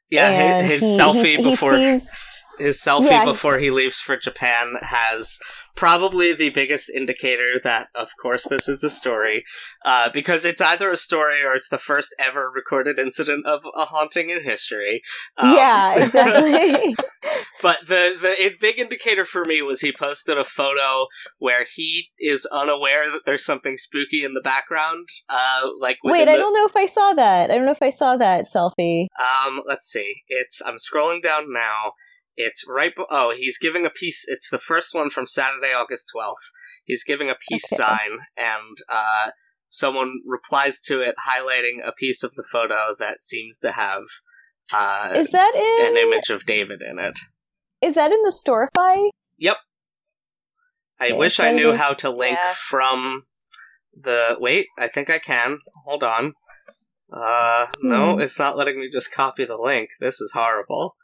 Yeah. 0.09 0.61
His, 0.61 0.71
his 0.71 0.81
he- 0.81 1.01
selfie 1.01 1.23
he- 1.25 1.35
he 1.37 1.43
before 1.43 1.73
sees- 1.75 2.15
his 2.59 2.77
selfie 2.81 3.09
Yeah, 3.09 3.19
he- 3.21 3.25
before 3.25 3.57
he 3.59 3.71
leaves 3.71 3.99
for 3.99 4.17
Japan 4.17 4.75
has 4.81 5.39
probably 5.77 6.33
the 6.33 6.49
biggest 6.49 6.89
indicator 6.89 7.59
that, 7.63 7.87
of 7.95 8.09
course, 8.21 8.45
this 8.45 8.67
is 8.67 8.83
a 8.83 8.89
story, 8.89 9.45
uh, 9.85 10.09
because 10.11 10.43
it's 10.43 10.59
either 10.59 10.91
a 10.91 10.97
story 10.97 11.41
or 11.43 11.53
it's 11.53 11.69
the 11.69 11.77
first 11.77 12.13
ever 12.19 12.51
recorded 12.53 12.99
incident 12.99 13.45
of 13.45 13.61
a 13.75 13.85
haunting 13.85 14.29
in 14.29 14.43
history. 14.43 15.01
Um, 15.37 15.53
yeah 15.55 15.95
exactly 16.03 16.95
But 17.61 17.87
the 17.87 18.15
the 18.19 18.55
big 18.59 18.77
indicator 18.79 19.25
for 19.25 19.43
me 19.45 19.61
was 19.61 19.81
he 19.81 19.91
posted 19.91 20.37
a 20.37 20.43
photo 20.43 21.07
where 21.39 21.65
he 21.75 22.09
is 22.19 22.45
unaware 22.51 23.09
that 23.09 23.21
there's 23.25 23.45
something 23.45 23.77
spooky 23.77 24.23
in 24.23 24.33
the 24.35 24.41
background. 24.41 25.07
Uh, 25.29 25.61
like 25.79 25.97
wait 26.03 26.27
i 26.27 26.33
the- 26.33 26.37
don't 26.41 26.53
know 26.53 26.65
if 26.65 26.75
i 26.75 26.85
saw 26.85 27.13
that 27.13 27.49
i 27.49 27.55
don't 27.55 27.65
know 27.65 27.71
if 27.71 27.81
i 27.81 27.89
saw 27.89 28.15
that 28.17 28.45
selfie 28.45 29.07
Um, 29.19 29.61
let's 29.65 29.87
see. 29.87 30.21
It's 30.27 30.61
I'm 30.65 30.77
scrolling 30.77 31.21
down 31.21 31.51
now. 31.51 31.93
It's 32.37 32.63
right. 32.69 32.95
be- 32.95 33.03
Oh, 33.09 33.33
he's 33.35 33.57
giving 33.57 33.85
a 33.85 33.89
piece. 33.89 34.25
It's 34.27 34.49
the 34.49 34.57
first 34.59 34.93
one 34.93 35.09
from 35.09 35.25
Saturday, 35.27 35.73
August 35.73 36.09
twelfth. 36.13 36.51
He's 36.85 37.03
giving 37.03 37.29
a 37.29 37.35
peace 37.49 37.71
Okay. 37.73 37.83
sign, 37.83 38.19
and 38.37 38.77
uh, 38.89 39.31
someone 39.69 40.21
replies 40.25 40.79
to 40.81 41.01
it, 41.01 41.15
highlighting 41.29 41.85
a 41.85 41.91
piece 41.91 42.23
of 42.23 42.31
the 42.35 42.45
photo 42.49 42.93
that 42.99 43.21
seems 43.21 43.57
to 43.59 43.71
have 43.71 44.03
uh, 44.73 45.13
Is 45.15 45.29
that 45.31 45.53
in? 45.55 45.87
an 45.91 45.97
image 45.97 46.29
of 46.29 46.45
David 46.45 46.81
in 46.81 46.99
it. 46.99 47.19
Is 47.81 47.95
that 47.95 48.11
in 48.11 48.21
the 48.23 48.31
Storify? 48.31 49.09
Yep. 49.37 49.57
I 50.99 51.05
Okay, 51.07 51.13
wish 51.13 51.39
I 51.39 51.51
knew 51.51 51.73
how 51.73 51.93
to 51.93 52.09
link 52.09 52.37
Yeah. 52.41 52.53
from 52.57 53.23
the. 53.93 54.37
Wait, 54.39 54.65
I 54.77 54.87
think 54.87 55.09
I 55.09 55.19
can. 55.19 55.59
Hold 55.85 56.03
on. 56.03 56.33
Uh, 57.11 57.67
no, 57.81 58.15
Hmm. 58.15 58.21
it's 58.21 58.37
not 58.37 58.57
letting 58.57 58.79
me 58.79 58.89
just 58.89 59.13
copy 59.13 59.45
the 59.45 59.55
link. 59.57 59.91
This 59.99 60.19
is 60.19 60.33
horrible. 60.35 60.97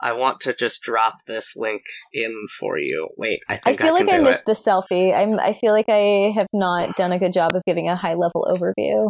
I 0.00 0.12
want 0.12 0.40
to 0.42 0.54
just 0.54 0.82
drop 0.82 1.24
this 1.26 1.54
link 1.56 1.82
in 2.12 2.46
for 2.60 2.78
you. 2.78 3.08
Wait, 3.16 3.40
I 3.48 3.58
I 3.66 3.74
feel 3.76 3.88
I, 3.88 3.90
like 4.00 4.08
I 4.08 4.18
missed 4.18 4.42
it. 4.42 4.46
the 4.46 4.52
selfie. 4.52 5.12
I'm. 5.12 5.38
I 5.40 5.52
feel 5.52 5.72
like 5.72 5.88
I 5.88 6.32
have 6.36 6.46
not 6.52 6.94
done 6.96 7.10
a 7.10 7.18
good 7.18 7.32
job 7.32 7.56
of 7.56 7.62
giving 7.66 7.88
a 7.88 7.96
high 7.96 8.14
level 8.14 8.46
overview. 8.48 9.08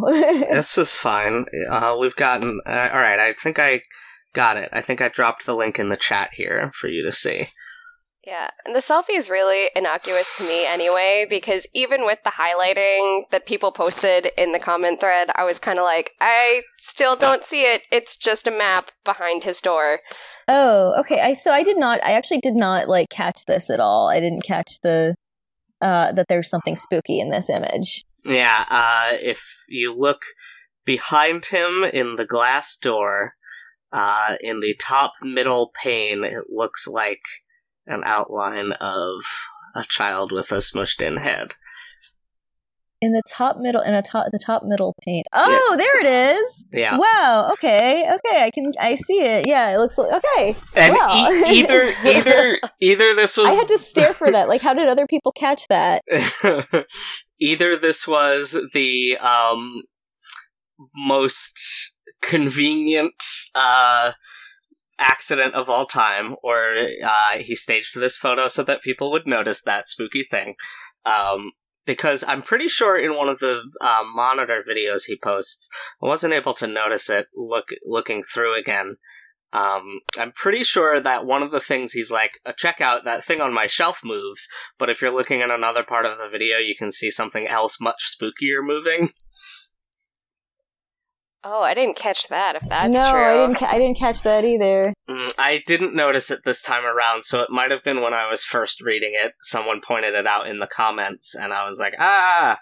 This 0.49 0.77
is 0.77 0.93
fine. 0.93 1.45
Uh, 1.69 1.97
we've 1.99 2.15
gotten. 2.15 2.61
Uh, 2.65 2.89
all 2.91 2.99
right, 2.99 3.19
I 3.19 3.33
think 3.33 3.59
I 3.59 3.81
got 4.33 4.57
it. 4.57 4.69
I 4.73 4.81
think 4.81 5.01
I 5.01 5.09
dropped 5.09 5.45
the 5.45 5.55
link 5.55 5.77
in 5.79 5.89
the 5.89 5.97
chat 5.97 6.31
here 6.33 6.71
for 6.73 6.87
you 6.87 7.03
to 7.05 7.11
see. 7.11 7.47
Yeah, 8.27 8.49
and 8.65 8.75
the 8.75 8.79
selfie 8.79 9.15
is 9.15 9.29
really 9.29 9.69
innocuous 9.75 10.37
to 10.37 10.43
me 10.43 10.65
anyway, 10.65 11.25
because 11.29 11.65
even 11.73 12.05
with 12.05 12.19
the 12.23 12.31
highlighting 12.31 13.23
that 13.31 13.45
people 13.45 13.71
posted 13.71 14.27
in 14.37 14.51
the 14.51 14.59
comment 14.59 14.99
thread, 14.99 15.29
I 15.35 15.45
was 15.45 15.57
kind 15.57 15.79
of 15.79 15.83
like, 15.83 16.11
I 16.19 16.61
still 16.77 17.15
don't 17.15 17.45
see 17.45 17.61
it. 17.61 17.83
It's 17.91 18.17
just 18.17 18.45
a 18.45 18.51
map 18.51 18.91
behind 19.05 19.45
his 19.45 19.61
door. 19.61 19.99
oh, 20.49 20.99
okay. 20.99 21.21
I 21.21 21.33
so 21.33 21.53
I 21.53 21.63
did 21.63 21.77
not. 21.77 22.03
I 22.03 22.11
actually 22.11 22.39
did 22.41 22.55
not 22.55 22.89
like 22.89 23.07
catch 23.09 23.45
this 23.45 23.69
at 23.69 23.79
all. 23.79 24.09
I 24.09 24.19
didn't 24.19 24.43
catch 24.43 24.79
the 24.83 25.15
uh, 25.81 26.11
that 26.11 26.25
there's 26.27 26.49
something 26.49 26.75
spooky 26.75 27.19
in 27.19 27.31
this 27.31 27.49
image. 27.49 28.03
Yeah, 28.25 28.65
uh, 28.69 29.17
if 29.21 29.41
you 29.69 29.95
look 29.95 30.23
behind 30.85 31.45
him 31.45 31.85
in 31.85 32.17
the 32.17 32.25
glass 32.25 32.75
door, 32.75 33.35
uh, 33.93 34.35
in 34.41 34.59
the 34.59 34.75
top 34.75 35.13
middle 35.21 35.71
pane, 35.81 36.25
it 36.25 36.45
looks 36.49 36.85
like 36.85 37.21
an 37.89 38.03
outline 38.05 38.71
of 38.79 39.23
a 39.75 39.83
child 39.87 40.31
with 40.31 40.51
a 40.51 40.57
smushed 40.57 41.01
in 41.01 41.17
head. 41.17 41.55
In 43.01 43.13
the 43.13 43.23
top 43.25 43.55
middle, 43.59 43.81
in 43.81 43.93
a 43.93 44.01
top, 44.01 44.25
the 44.33 44.41
top 44.45 44.63
middle 44.65 44.93
pane. 45.05 45.23
Oh, 45.31 45.75
there 45.77 46.01
it 46.01 46.35
is. 46.35 46.65
Yeah. 46.73 46.97
Wow. 46.97 47.49
Okay. 47.53 48.03
Okay. 48.03 48.43
I 48.43 48.51
can. 48.53 48.73
I 48.77 48.95
see 48.95 49.21
it. 49.21 49.47
Yeah. 49.47 49.73
It 49.73 49.77
looks 49.77 49.97
like. 49.97 50.11
Okay. 50.11 50.55
And 50.75 50.93
Wow. 50.95 51.29
e- 51.31 51.43
either 51.59 51.93
either 52.05 52.59
either 52.81 53.15
this 53.15 53.37
was 53.37 53.47
I 53.47 53.51
had 53.53 53.69
to 53.69 53.77
stare 53.77 54.13
for 54.13 54.29
that. 54.33 54.49
Like, 54.49 54.61
how 54.61 54.73
did 54.73 54.89
other 54.89 55.07
people 55.07 55.31
catch 55.31 55.65
that? 55.69 56.03
either 57.39 57.77
this 57.77 58.05
was 58.05 58.57
the 58.73 59.17
um 59.19 59.83
most 60.93 61.95
convenient 62.21 63.23
uh 63.55 64.11
accident 64.99 65.53
of 65.55 65.69
all 65.69 65.85
time 65.85 66.35
or 66.43 66.75
uh 67.03 67.37
he 67.37 67.55
staged 67.55 67.97
this 67.99 68.17
photo 68.17 68.47
so 68.47 68.63
that 68.63 68.81
people 68.81 69.11
would 69.11 69.25
notice 69.25 69.61
that 69.61 69.87
spooky 69.87 70.23
thing 70.23 70.55
um 71.05 71.51
because 71.89 72.23
I'm 72.27 72.43
pretty 72.43 72.67
sure 72.67 72.99
in 72.99 73.15
one 73.15 73.29
of 73.29 73.39
the 73.39 73.63
uh, 73.81 74.03
monitor 74.13 74.63
videos 74.63 75.05
he 75.07 75.17
posts, 75.17 75.71
I 76.03 76.05
wasn't 76.05 76.35
able 76.35 76.53
to 76.53 76.67
notice 76.67 77.09
it 77.09 77.25
look 77.35 77.69
looking 77.83 78.21
through 78.21 78.53
again. 78.59 78.97
Um, 79.51 80.01
I'm 80.19 80.31
pretty 80.31 80.63
sure 80.63 80.99
that 80.99 81.25
one 81.25 81.41
of 81.41 81.49
the 81.49 81.59
things 81.59 81.93
he's 81.93 82.11
like, 82.11 82.33
uh, 82.45 82.53
check 82.55 82.79
out 82.79 83.05
that 83.05 83.23
thing 83.23 83.41
on 83.41 83.55
my 83.55 83.65
shelf 83.65 84.01
moves, 84.05 84.47
but 84.77 84.91
if 84.91 85.01
you're 85.01 85.09
looking 85.09 85.41
at 85.41 85.49
another 85.49 85.83
part 85.83 86.05
of 86.05 86.19
the 86.19 86.29
video, 86.29 86.59
you 86.59 86.75
can 86.77 86.91
see 86.91 87.09
something 87.09 87.47
else 87.47 87.81
much 87.81 88.05
spookier 88.07 88.61
moving. 88.61 89.09
Oh, 91.43 91.61
I 91.61 91.73
didn't 91.73 91.95
catch 91.95 92.27
that. 92.27 92.55
If 92.55 92.67
that's 92.67 92.93
no, 92.93 93.11
true, 93.11 93.21
I 93.21 93.33
didn't. 93.37 93.55
Ca- 93.57 93.69
I 93.71 93.77
didn't 93.77 93.97
catch 93.97 94.23
that 94.23 94.43
either. 94.43 94.93
Mm, 95.09 95.33
I 95.37 95.63
didn't 95.65 95.95
notice 95.95 96.29
it 96.31 96.41
this 96.43 96.61
time 96.61 96.85
around, 96.85 97.23
so 97.23 97.41
it 97.41 97.49
might 97.49 97.71
have 97.71 97.83
been 97.83 98.01
when 98.01 98.13
I 98.13 98.29
was 98.29 98.43
first 98.43 98.81
reading 98.81 99.11
it. 99.13 99.33
Someone 99.41 99.79
pointed 99.85 100.15
it 100.15 100.27
out 100.27 100.47
in 100.47 100.59
the 100.59 100.67
comments, 100.67 101.35
and 101.35 101.53
I 101.53 101.65
was 101.65 101.79
like, 101.79 101.93
ah. 101.97 102.59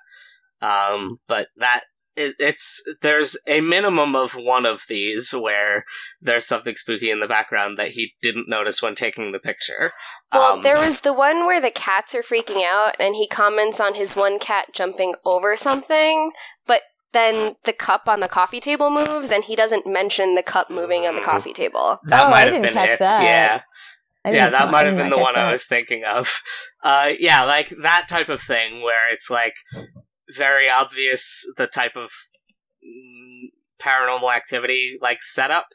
Um, 0.61 1.19
but 1.27 1.47
that 1.57 1.81
it, 2.15 2.35
it's 2.39 2.83
there's 3.01 3.37
a 3.47 3.61
minimum 3.61 4.15
of 4.15 4.33
one 4.33 4.65
of 4.65 4.81
these 4.89 5.31
where 5.31 5.83
there's 6.19 6.47
something 6.47 6.75
spooky 6.75 7.11
in 7.11 7.19
the 7.19 7.27
background 7.27 7.77
that 7.77 7.91
he 7.91 8.13
didn't 8.21 8.49
notice 8.49 8.81
when 8.81 8.95
taking 8.95 9.31
the 9.31 9.39
picture. 9.39 9.91
Well, 10.33 10.53
Um, 10.53 10.63
there 10.63 10.79
was 10.79 11.01
the 11.01 11.13
one 11.13 11.45
where 11.45 11.61
the 11.61 11.71
cats 11.71 12.13
are 12.15 12.23
freaking 12.23 12.63
out, 12.63 12.95
and 12.99 13.15
he 13.15 13.27
comments 13.27 13.79
on 13.79 13.95
his 13.95 14.15
one 14.15 14.39
cat 14.39 14.67
jumping 14.73 15.15
over 15.25 15.55
something, 15.55 16.31
but 16.65 16.81
then 17.13 17.55
the 17.63 17.73
cup 17.73 18.03
on 18.07 18.19
the 18.19 18.27
coffee 18.27 18.59
table 18.59 18.89
moves, 18.89 19.31
and 19.31 19.43
he 19.43 19.55
doesn't 19.55 19.87
mention 19.87 20.35
the 20.35 20.43
cup 20.43 20.69
moving 20.69 21.07
on 21.07 21.15
the 21.15 21.21
Mm. 21.21 21.25
coffee 21.25 21.53
table. 21.53 21.99
that 22.05 22.23
Oh, 22.23 22.27
I 22.27 22.29
might 22.29 22.39
have 22.41 22.49
didn't 22.53 22.61
been 22.63 22.73
catch 22.73 22.89
it. 22.91 22.99
that. 22.99 23.23
Yeah. 23.23 23.61
Yeah, 24.29 24.49
that 24.49 24.71
might 24.71 24.85
have 24.85 24.97
been 24.97 25.09
the 25.09 25.15
catch 25.15 25.23
one 25.25 25.35
I 25.37 25.49
was 25.51 25.65
thinking 25.65 26.03
of. 26.03 26.41
Uh, 26.83 27.13
yeah, 27.19 27.43
like 27.43 27.69
that 27.81 28.07
type 28.09 28.27
of 28.29 28.41
thing 28.41 28.81
where 28.83 29.09
it's 29.11 29.29
like 29.29 29.53
very 30.35 30.69
obvious 30.69 31.45
the 31.55 31.65
type 31.67 31.95
of 31.95 32.11
mm, 32.85 33.49
paranormal 33.79 34.33
activity 34.35 34.97
like 35.01 35.21
setup. 35.23 35.67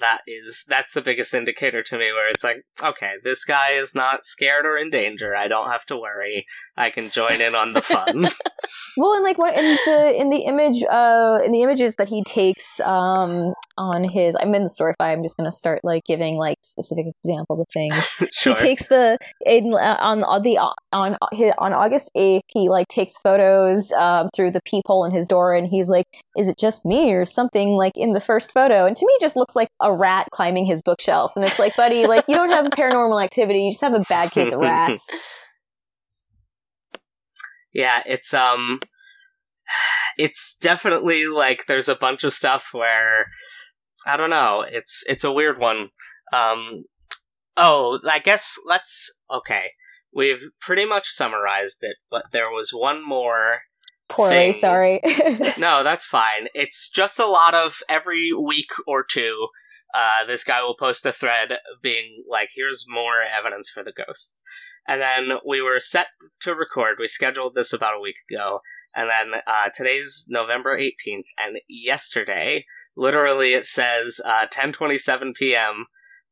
That 0.00 0.20
is 0.26 0.64
that's 0.68 0.94
the 0.94 1.02
biggest 1.02 1.34
indicator 1.34 1.82
to 1.82 1.98
me 1.98 2.12
where 2.12 2.30
it's 2.30 2.44
like, 2.44 2.64
okay, 2.82 3.14
this 3.22 3.44
guy 3.44 3.70
is 3.72 3.94
not 3.94 4.24
scared 4.24 4.66
or 4.66 4.76
in 4.76 4.90
danger. 4.90 5.34
I 5.36 5.48
don't 5.48 5.70
have 5.70 5.84
to 5.86 5.96
worry. 5.96 6.46
I 6.76 6.90
can 6.90 7.10
join 7.10 7.40
in 7.40 7.54
on 7.54 7.72
the 7.72 7.82
fun. 7.82 8.28
Well, 8.96 9.14
and 9.14 9.24
like 9.24 9.38
what 9.38 9.56
in 9.58 9.76
the 9.86 10.14
in 10.16 10.30
the 10.30 10.42
image, 10.44 10.82
uh, 10.84 11.40
in 11.44 11.50
the 11.50 11.62
images 11.62 11.96
that 11.96 12.08
he 12.08 12.22
takes, 12.22 12.78
um, 12.80 13.52
on 13.76 14.04
his, 14.04 14.36
I'm 14.40 14.54
in 14.54 14.62
the 14.62 14.68
story. 14.68 14.94
I'm 15.00 15.22
just 15.22 15.36
gonna 15.36 15.52
start 15.52 15.80
like 15.82 16.04
giving 16.04 16.36
like 16.36 16.58
specific 16.62 17.06
examples 17.24 17.58
of 17.58 17.66
things. 17.72 17.94
sure. 18.32 18.54
He 18.54 18.54
takes 18.54 18.86
the 18.86 19.18
in, 19.44 19.74
uh, 19.74 19.96
on 20.00 20.22
on 20.22 20.42
the 20.42 20.58
on 20.92 21.16
on 21.58 21.72
August 21.72 22.10
eighth. 22.14 22.44
He 22.48 22.68
like 22.68 22.86
takes 22.88 23.18
photos 23.18 23.90
um, 23.92 24.28
through 24.34 24.52
the 24.52 24.60
peephole 24.64 25.04
in 25.04 25.12
his 25.12 25.26
door, 25.26 25.54
and 25.54 25.66
he's 25.68 25.88
like, 25.88 26.06
"Is 26.38 26.46
it 26.46 26.56
just 26.56 26.84
me 26.84 27.12
or 27.14 27.24
something?" 27.24 27.70
Like 27.70 27.94
in 27.96 28.12
the 28.12 28.20
first 28.20 28.52
photo, 28.52 28.86
and 28.86 28.96
to 28.96 29.06
me, 29.06 29.16
just 29.20 29.34
looks 29.34 29.56
like 29.56 29.68
a 29.84 29.92
rat 29.92 30.26
climbing 30.32 30.66
his 30.66 30.82
bookshelf. 30.82 31.32
And 31.36 31.44
it's 31.44 31.58
like, 31.58 31.76
buddy, 31.76 32.06
like 32.06 32.24
you 32.26 32.34
don't 32.34 32.50
have 32.50 32.66
a 32.66 32.70
paranormal 32.70 33.22
activity. 33.22 33.60
You 33.60 33.70
just 33.70 33.82
have 33.82 33.94
a 33.94 34.04
bad 34.08 34.32
case 34.32 34.52
of 34.52 34.58
rats. 34.60 35.08
Yeah, 37.74 38.02
it's 38.06 38.32
um 38.32 38.78
it's 40.16 40.56
definitely 40.56 41.26
like 41.26 41.66
there's 41.66 41.88
a 41.88 41.96
bunch 41.96 42.22
of 42.22 42.32
stuff 42.32 42.68
where 42.70 43.26
I 44.06 44.16
don't 44.16 44.30
know, 44.30 44.64
it's 44.66 45.02
it's 45.08 45.24
a 45.24 45.32
weird 45.32 45.58
one. 45.58 45.90
Um 46.32 46.84
oh, 47.56 47.98
I 48.08 48.20
guess 48.20 48.56
let's 48.64 49.18
okay. 49.28 49.70
We've 50.14 50.50
pretty 50.60 50.86
much 50.86 51.08
summarized 51.08 51.78
it, 51.80 51.96
but 52.10 52.30
there 52.30 52.48
was 52.48 52.70
one 52.70 53.04
more 53.04 53.62
Poorly, 54.08 54.32
thing. 54.34 54.52
sorry. 54.52 55.00
no, 55.58 55.82
that's 55.82 56.04
fine. 56.04 56.46
It's 56.54 56.88
just 56.88 57.18
a 57.18 57.26
lot 57.26 57.54
of 57.54 57.80
every 57.88 58.30
week 58.32 58.70
or 58.86 59.04
two, 59.04 59.48
uh, 59.94 60.26
this 60.26 60.44
guy 60.44 60.62
will 60.62 60.76
post 60.76 61.06
a 61.06 61.12
thread 61.12 61.58
being 61.80 62.24
like, 62.28 62.48
here's 62.54 62.84
more 62.88 63.22
evidence 63.22 63.70
for 63.70 63.84
the 63.84 63.92
ghosts. 63.92 64.42
And 64.86 65.00
then 65.00 65.38
we 65.46 65.62
were 65.62 65.80
set 65.80 66.08
to 66.40 66.54
record. 66.54 66.96
We 66.98 67.06
scheduled 67.06 67.54
this 67.54 67.72
about 67.72 67.96
a 67.96 68.00
week 68.00 68.16
ago. 68.28 68.60
And 68.94 69.08
then 69.08 69.40
uh, 69.46 69.70
today's 69.74 70.26
November 70.28 70.78
18th, 70.78 71.28
and 71.38 71.58
yesterday, 71.68 72.64
literally 72.96 73.54
it 73.54 73.66
says 73.66 74.20
uh, 74.24 74.46
10:27 74.46 75.34
p.m. 75.34 75.86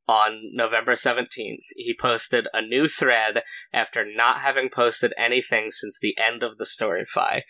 on 0.06 0.50
November 0.52 0.92
17th. 0.92 1.64
He 1.74 1.96
posted 1.98 2.46
a 2.52 2.62
new 2.62 2.86
thread 2.86 3.42
after 3.72 4.04
not 4.04 4.38
having 4.38 4.70
posted 4.70 5.12
anything 5.18 5.70
since 5.70 5.98
the 5.98 6.16
end 6.16 6.44
of 6.44 6.56
the 6.58 6.64
Storify. 6.64 7.42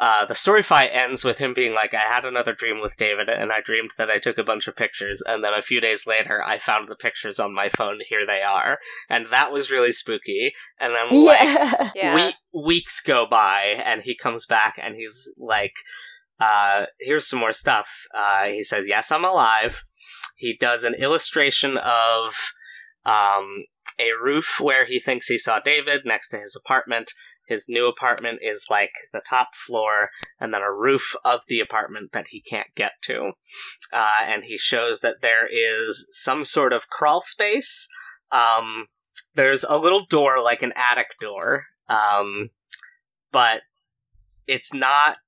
Uh, 0.00 0.24
the 0.24 0.34
Storify 0.34 0.88
ends 0.92 1.24
with 1.24 1.38
him 1.38 1.54
being 1.54 1.72
like, 1.72 1.94
I 1.94 2.00
had 2.00 2.24
another 2.24 2.52
dream 2.52 2.80
with 2.80 2.96
David, 2.96 3.28
and 3.28 3.52
I 3.52 3.60
dreamed 3.64 3.90
that 3.96 4.10
I 4.10 4.18
took 4.18 4.38
a 4.38 4.42
bunch 4.44 4.66
of 4.66 4.74
pictures, 4.74 5.22
and 5.24 5.44
then 5.44 5.54
a 5.54 5.62
few 5.62 5.80
days 5.80 6.04
later, 6.06 6.42
I 6.44 6.58
found 6.58 6.88
the 6.88 6.96
pictures 6.96 7.38
on 7.38 7.54
my 7.54 7.68
phone. 7.68 8.00
Here 8.08 8.26
they 8.26 8.42
are. 8.42 8.78
And 9.08 9.26
that 9.26 9.52
was 9.52 9.70
really 9.70 9.92
spooky. 9.92 10.52
And 10.80 10.92
then, 10.94 11.24
like, 11.24 11.38
yeah. 11.40 11.90
Yeah. 11.94 12.14
we- 12.52 12.64
weeks 12.64 13.00
go 13.00 13.26
by, 13.30 13.80
and 13.84 14.02
he 14.02 14.16
comes 14.16 14.46
back, 14.46 14.74
and 14.82 14.96
he's 14.96 15.32
like, 15.38 15.74
uh, 16.40 16.86
here's 16.98 17.28
some 17.28 17.38
more 17.38 17.52
stuff. 17.52 17.88
Uh, 18.12 18.46
he 18.46 18.64
says, 18.64 18.88
Yes, 18.88 19.12
I'm 19.12 19.24
alive. 19.24 19.84
He 20.36 20.56
does 20.56 20.82
an 20.82 20.94
illustration 20.94 21.76
of 21.78 22.34
um, 23.06 23.64
a 24.00 24.10
roof 24.20 24.58
where 24.60 24.84
he 24.86 24.98
thinks 24.98 25.28
he 25.28 25.38
saw 25.38 25.60
David 25.60 26.02
next 26.04 26.30
to 26.30 26.38
his 26.38 26.58
apartment. 26.60 27.12
His 27.46 27.66
new 27.68 27.86
apartment 27.86 28.40
is 28.42 28.66
like 28.70 28.92
the 29.12 29.20
top 29.20 29.54
floor, 29.54 30.10
and 30.40 30.52
then 30.52 30.62
a 30.62 30.72
roof 30.72 31.14
of 31.24 31.40
the 31.48 31.60
apartment 31.60 32.12
that 32.12 32.28
he 32.28 32.40
can't 32.40 32.74
get 32.74 32.92
to. 33.02 33.32
Uh, 33.92 34.24
and 34.26 34.44
he 34.44 34.58
shows 34.58 35.00
that 35.00 35.22
there 35.22 35.46
is 35.50 36.08
some 36.12 36.44
sort 36.44 36.72
of 36.72 36.88
crawl 36.88 37.20
space 37.20 37.88
um, 38.34 38.88
there's 39.34 39.64
a 39.64 39.78
little 39.78 40.04
door, 40.04 40.42
like 40.42 40.62
an 40.62 40.72
attic 40.76 41.18
door, 41.20 41.66
um, 41.88 42.50
but 43.32 43.62
it's 44.46 44.74
not 44.74 45.18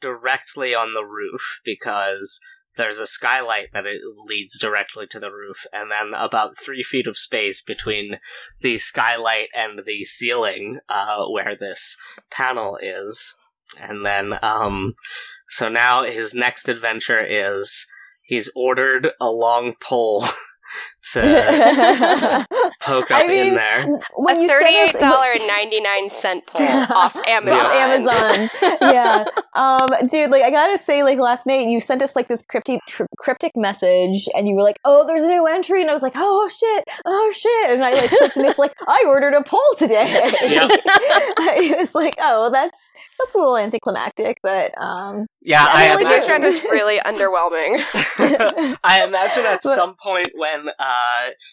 directly 0.00 0.74
on 0.74 0.94
the 0.94 1.04
roof 1.04 1.60
because 1.64 2.40
there's 2.78 2.98
a 2.98 3.06
skylight 3.06 3.72
that 3.74 3.84
it 3.84 4.00
leads 4.26 4.58
directly 4.58 5.06
to 5.08 5.20
the 5.20 5.30
roof, 5.30 5.66
and 5.72 5.90
then 5.90 6.14
about 6.14 6.56
three 6.56 6.82
feet 6.82 7.06
of 7.06 7.18
space 7.18 7.60
between 7.60 8.18
the 8.62 8.78
skylight 8.78 9.48
and 9.54 9.82
the 9.84 10.04
ceiling 10.04 10.78
uh, 10.88 11.26
where 11.26 11.54
this 11.54 11.98
panel 12.30 12.78
is. 12.80 13.38
And 13.78 14.06
then, 14.06 14.38
um, 14.42 14.94
so 15.50 15.68
now 15.68 16.04
his 16.04 16.34
next 16.34 16.68
adventure 16.68 17.22
is 17.22 17.86
he's 18.22 18.50
ordered 18.56 19.10
a 19.20 19.30
long 19.30 19.74
pole 19.80 20.24
to 21.12 22.46
poke 22.80 23.10
up 23.10 23.18
I 23.24 23.26
mean, 23.26 23.46
in 23.48 23.54
there. 23.54 23.86
when 24.16 24.36
a 24.38 24.40
you 24.42 24.48
said 24.48 24.58
thirty-eight 24.60 24.92
this, 24.92 25.00
dollar 25.00 25.28
and 25.34 25.46
ninety-nine 25.46 26.10
cent 26.10 26.46
poll 26.46 26.62
off 26.66 27.16
Amazon. 27.26 27.66
Amazon. 27.76 28.48
yeah. 28.80 29.24
Um, 29.54 29.86
dude, 30.08 30.30
like 30.30 30.42
I 30.44 30.50
gotta 30.50 30.78
say, 30.78 31.02
like 31.02 31.18
last 31.18 31.46
night 31.46 31.68
you 31.68 31.80
sent 31.80 32.02
us 32.02 32.14
like 32.16 32.28
this 32.28 32.42
cryptic 32.44 32.80
tr- 32.88 33.04
cryptic 33.18 33.52
message 33.56 34.28
and 34.34 34.48
you 34.48 34.54
were 34.54 34.62
like, 34.62 34.78
Oh, 34.84 35.06
there's 35.06 35.22
a 35.24 35.28
new 35.28 35.46
entry 35.46 35.80
and 35.82 35.90
I 35.90 35.92
was 35.94 36.02
like, 36.02 36.12
Oh 36.16 36.48
shit, 36.48 36.84
oh 37.04 37.32
shit 37.34 37.70
and 37.70 37.84
I 37.84 37.90
like 37.90 38.10
clicked 38.10 38.36
and 38.36 38.46
it's 38.46 38.58
like, 38.58 38.74
I 38.86 39.04
ordered 39.06 39.34
a 39.34 39.42
poll 39.42 39.60
today. 39.76 39.98
Yep. 40.48 40.70
I 40.86 41.74
was 41.78 41.94
like, 41.94 42.14
Oh, 42.20 42.50
that's 42.52 42.92
that's 43.18 43.34
a 43.34 43.38
little 43.38 43.56
anticlimactic, 43.56 44.38
but 44.42 44.72
um 44.80 45.26
Yeah, 45.42 45.64
I 45.66 45.84
I, 45.84 45.88
feel 45.88 45.94
like 45.96 46.04
Like, 46.04 46.12
your 46.16 46.22
trend 46.24 46.44
imagine. 46.44 46.62
was 46.62 46.72
really 46.72 46.98
underwhelming. 47.00 48.78
I 48.84 49.04
imagine 49.06 49.44
at 49.44 49.60
But- 49.62 49.74
some 49.74 49.94
point 49.96 50.30
when 50.34 50.68
uh, 50.78 50.97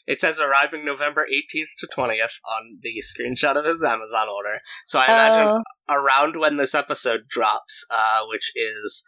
it 0.07 0.19
says 0.19 0.39
arriving 0.39 0.85
November 0.85 1.25
18th 1.31 1.75
to 1.79 1.87
20th 1.87 2.39
on 2.45 2.79
the 2.81 3.01
screenshot 3.01 3.57
of 3.57 3.65
his 3.65 3.83
Amazon 3.83 4.27
order. 4.29 4.59
So 4.85 4.99
I 4.99 5.05
imagine 5.05 5.47
Oh, 5.47 5.61
around 5.89 6.39
when 6.39 6.57
this 6.57 6.73
episode 6.75 7.27
drops, 7.29 7.85
uh, 7.91 8.21
which 8.29 8.51
is, 8.55 9.03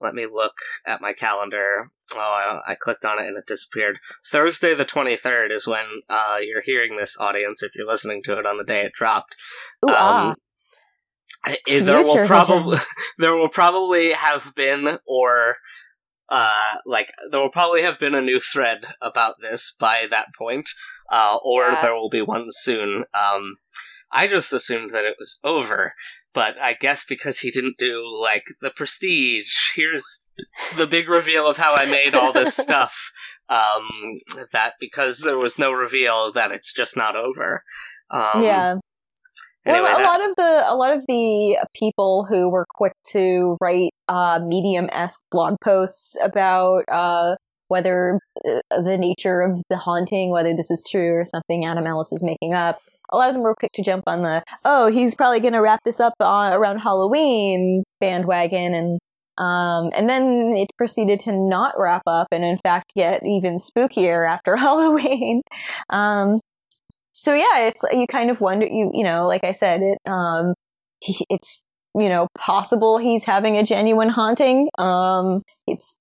let 0.00 0.14
me 0.14 0.26
look 0.26 0.54
at 0.86 1.00
my 1.00 1.12
calendar. 1.12 1.90
Oh, 2.14 2.18
I, 2.18 2.72
I 2.72 2.74
clicked 2.74 3.04
on 3.04 3.18
it 3.20 3.26
and 3.28 3.36
it 3.38 3.46
disappeared. 3.46 3.98
Thursday 4.30 4.74
the 4.74 4.84
23rd 4.84 5.50
is 5.52 5.66
when 5.66 5.84
uh, 6.08 6.38
you're 6.42 6.62
hearing 6.62 6.96
this 6.96 7.16
audience, 7.20 7.62
if 7.62 7.72
you're 7.74 7.86
listening 7.86 8.22
to 8.24 8.38
it 8.38 8.46
on 8.46 8.58
the 8.58 8.64
day 8.64 8.82
it 8.82 8.92
dropped. 8.92 9.36
ooh, 9.84 9.88
ah. 9.90 10.30
Um, 10.30 10.34
I- 11.44 11.56
there 11.66 12.02
will 12.02 12.26
probably 12.26 12.78
there 13.18 13.34
will 13.34 13.48
probably 13.48 14.12
have 14.12 14.52
been 14.54 14.98
or 15.06 15.56
uh 16.30 16.76
like 16.86 17.12
there 17.30 17.40
will 17.40 17.50
probably 17.50 17.82
have 17.82 17.98
been 17.98 18.14
a 18.14 18.20
new 18.22 18.38
thread 18.40 18.86
about 19.02 19.36
this 19.40 19.74
by 19.78 20.06
that 20.10 20.28
point 20.38 20.70
uh 21.10 21.36
or 21.42 21.68
Yeah. 21.68 21.82
there 21.82 21.94
will 21.94 22.10
be 22.10 22.22
one 22.22 22.46
soon 22.50 23.04
um 23.14 23.56
i 24.12 24.26
just 24.26 24.52
assumed 24.52 24.90
that 24.90 25.04
it 25.04 25.16
was 25.18 25.40
over 25.44 25.94
but 26.32 26.58
i 26.60 26.74
guess 26.74 27.04
because 27.04 27.40
he 27.40 27.50
didn't 27.50 27.78
do 27.78 28.04
like 28.08 28.44
the 28.60 28.70
prestige 28.70 29.52
here's 29.74 30.24
the 30.76 30.86
big 30.86 31.08
reveal 31.08 31.46
of 31.48 31.56
how 31.56 31.74
i 31.74 31.84
made 31.84 32.14
all 32.14 32.32
this 32.32 32.56
stuff 32.66 33.10
um 33.48 33.88
that 34.52 34.74
because 34.78 35.20
there 35.20 35.38
was 35.38 35.58
no 35.58 35.72
reveal 35.72 36.30
that 36.32 36.52
it's 36.52 36.72
just 36.72 36.96
not 36.96 37.16
over 37.16 37.64
um 38.10 38.42
yeah. 38.44 38.76
Anyway, 39.66 39.84
well, 39.84 40.00
a 40.00 40.02
that- 40.02 40.06
lot 40.06 40.28
of 40.28 40.36
the 40.36 40.64
a 40.68 40.74
lot 40.74 40.96
of 40.96 41.04
the 41.06 41.58
people 41.74 42.24
who 42.28 42.50
were 42.50 42.66
quick 42.68 42.92
to 43.12 43.56
write 43.60 43.90
uh, 44.08 44.40
medium 44.44 44.88
esque 44.92 45.24
blog 45.30 45.56
posts 45.62 46.16
about 46.22 46.82
uh, 46.90 47.34
whether 47.68 48.20
uh, 48.48 48.60
the 48.82 48.96
nature 48.98 49.40
of 49.40 49.62
the 49.70 49.76
haunting, 49.76 50.30
whether 50.30 50.54
this 50.54 50.70
is 50.70 50.84
true 50.88 51.12
or 51.14 51.24
something 51.24 51.64
Adam 51.64 51.86
Ellis 51.86 52.12
is 52.12 52.22
making 52.24 52.54
up. 52.54 52.80
A 53.12 53.16
lot 53.16 53.28
of 53.28 53.34
them 53.34 53.42
were 53.42 53.56
quick 53.56 53.72
to 53.72 53.82
jump 53.82 54.04
on 54.06 54.22
the 54.22 54.42
oh 54.64 54.86
he's 54.90 55.14
probably 55.14 55.40
going 55.40 55.52
to 55.54 55.60
wrap 55.60 55.80
this 55.84 56.00
up 56.00 56.14
on, 56.20 56.52
around 56.52 56.78
Halloween 56.78 57.84
bandwagon 58.00 58.74
and. 58.74 58.98
Um, 59.38 59.90
and 59.96 60.06
then 60.06 60.52
it 60.54 60.68
proceeded 60.76 61.18
to 61.20 61.32
not 61.32 61.72
wrap 61.78 62.02
up 62.06 62.26
and 62.30 62.44
in 62.44 62.58
fact 62.58 62.92
get 62.94 63.24
even 63.24 63.56
spookier 63.56 64.28
after 64.28 64.54
Halloween. 64.66 65.40
Um, 65.88 66.36
so 67.20 67.34
yeah, 67.34 67.68
it's 67.68 67.82
you 67.92 68.06
kind 68.06 68.30
of 68.30 68.40
wonder 68.40 68.66
you 68.66 68.90
you 68.94 69.04
know 69.04 69.26
like 69.26 69.44
I 69.44 69.52
said 69.52 69.82
it 69.82 69.98
um 70.10 70.54
he, 71.00 71.24
it's 71.28 71.62
you 71.94 72.08
know 72.08 72.28
possible 72.38 72.98
he's 72.98 73.24
having 73.24 73.56
a 73.58 73.62
genuine 73.62 74.08
haunting. 74.08 74.68
Um, 74.78 75.42
it's 75.66 75.98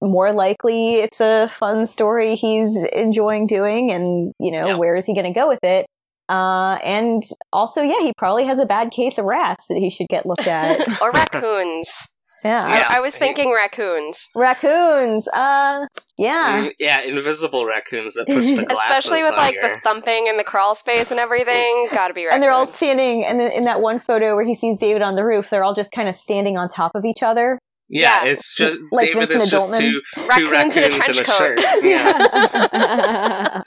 more 0.00 0.32
likely 0.32 0.94
it's 0.96 1.20
a 1.20 1.48
fun 1.48 1.84
story 1.86 2.36
he's 2.36 2.84
enjoying 2.92 3.46
doing, 3.46 3.90
and 3.90 4.32
you 4.38 4.52
know 4.52 4.68
Yeah. 4.68 4.76
where 4.76 4.96
is 4.96 5.04
he 5.06 5.14
going 5.14 5.32
to 5.32 5.38
go 5.38 5.48
with 5.48 5.62
it? 5.62 5.86
Uh, 6.28 6.78
and 6.82 7.22
also, 7.52 7.82
yeah, 7.82 8.00
he 8.00 8.12
probably 8.16 8.44
has 8.46 8.58
a 8.58 8.64
bad 8.64 8.90
case 8.90 9.18
of 9.18 9.26
rats 9.26 9.66
that 9.68 9.76
he 9.76 9.90
should 9.90 10.08
get 10.08 10.24
looked 10.24 10.46
at. 10.46 10.80
or 11.02 11.10
raccoons. 11.10 12.08
Yeah. 12.44 12.68
Yeah. 12.68 12.86
I, 12.90 12.96
I 12.96 13.00
was 13.00 13.14
he- 13.14 13.18
thinking 13.18 13.52
raccoons. 13.52 14.28
Raccoons. 14.34 15.28
Uh, 15.28 15.86
yeah. 16.18 16.62
Mm, 16.62 16.72
yeah, 16.78 17.00
invisible 17.02 17.64
raccoons 17.66 18.14
that 18.14 18.26
push 18.26 18.52
the 18.52 18.64
glasses 18.66 19.04
Especially 19.04 19.22
with 19.22 19.32
on 19.32 19.38
like 19.38 19.54
your- 19.54 19.74
the 19.76 19.80
thumping 19.82 20.28
and 20.28 20.38
the 20.38 20.44
crawl 20.44 20.74
space 20.74 21.10
and 21.10 21.18
everything. 21.20 21.88
Gotta 21.92 22.14
be 22.14 22.24
raccoons. 22.24 22.34
And 22.34 22.42
they're 22.42 22.52
all 22.52 22.66
standing, 22.66 23.24
and 23.24 23.40
then 23.40 23.52
in 23.52 23.64
that 23.64 23.80
one 23.80 23.98
photo 23.98 24.34
where 24.36 24.44
he 24.44 24.54
sees 24.54 24.78
David 24.78 25.02
on 25.02 25.14
the 25.16 25.24
roof, 25.24 25.50
they're 25.50 25.64
all 25.64 25.74
just 25.74 25.92
kind 25.92 26.08
of 26.08 26.14
standing 26.14 26.56
on 26.56 26.68
top 26.68 26.92
of 26.94 27.04
each 27.04 27.22
other. 27.22 27.58
yeah, 27.88 28.24
yeah. 28.24 28.30
it's 28.32 28.54
just 28.54 28.78
Like 28.92 29.08
David 29.08 29.28
Vincent 29.28 29.42
is 29.44 29.50
just 29.50 29.78
two, 29.80 30.00
two 30.14 30.26
Raccoons 30.50 30.76
in 30.76 30.84
a 30.84 30.88
raccoons 30.96 31.08
in 31.08 31.18
a, 31.18 31.24
coat. 31.24 31.36
shirt. 31.38 31.60
Yeah. 31.82 33.62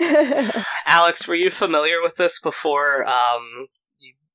yeah. 0.00 0.62
Alex, 0.86 1.26
were 1.28 1.34
you 1.34 1.50
familiar 1.50 2.00
with 2.02 2.16
this 2.16 2.40
before? 2.40 3.06
Um, 3.08 3.66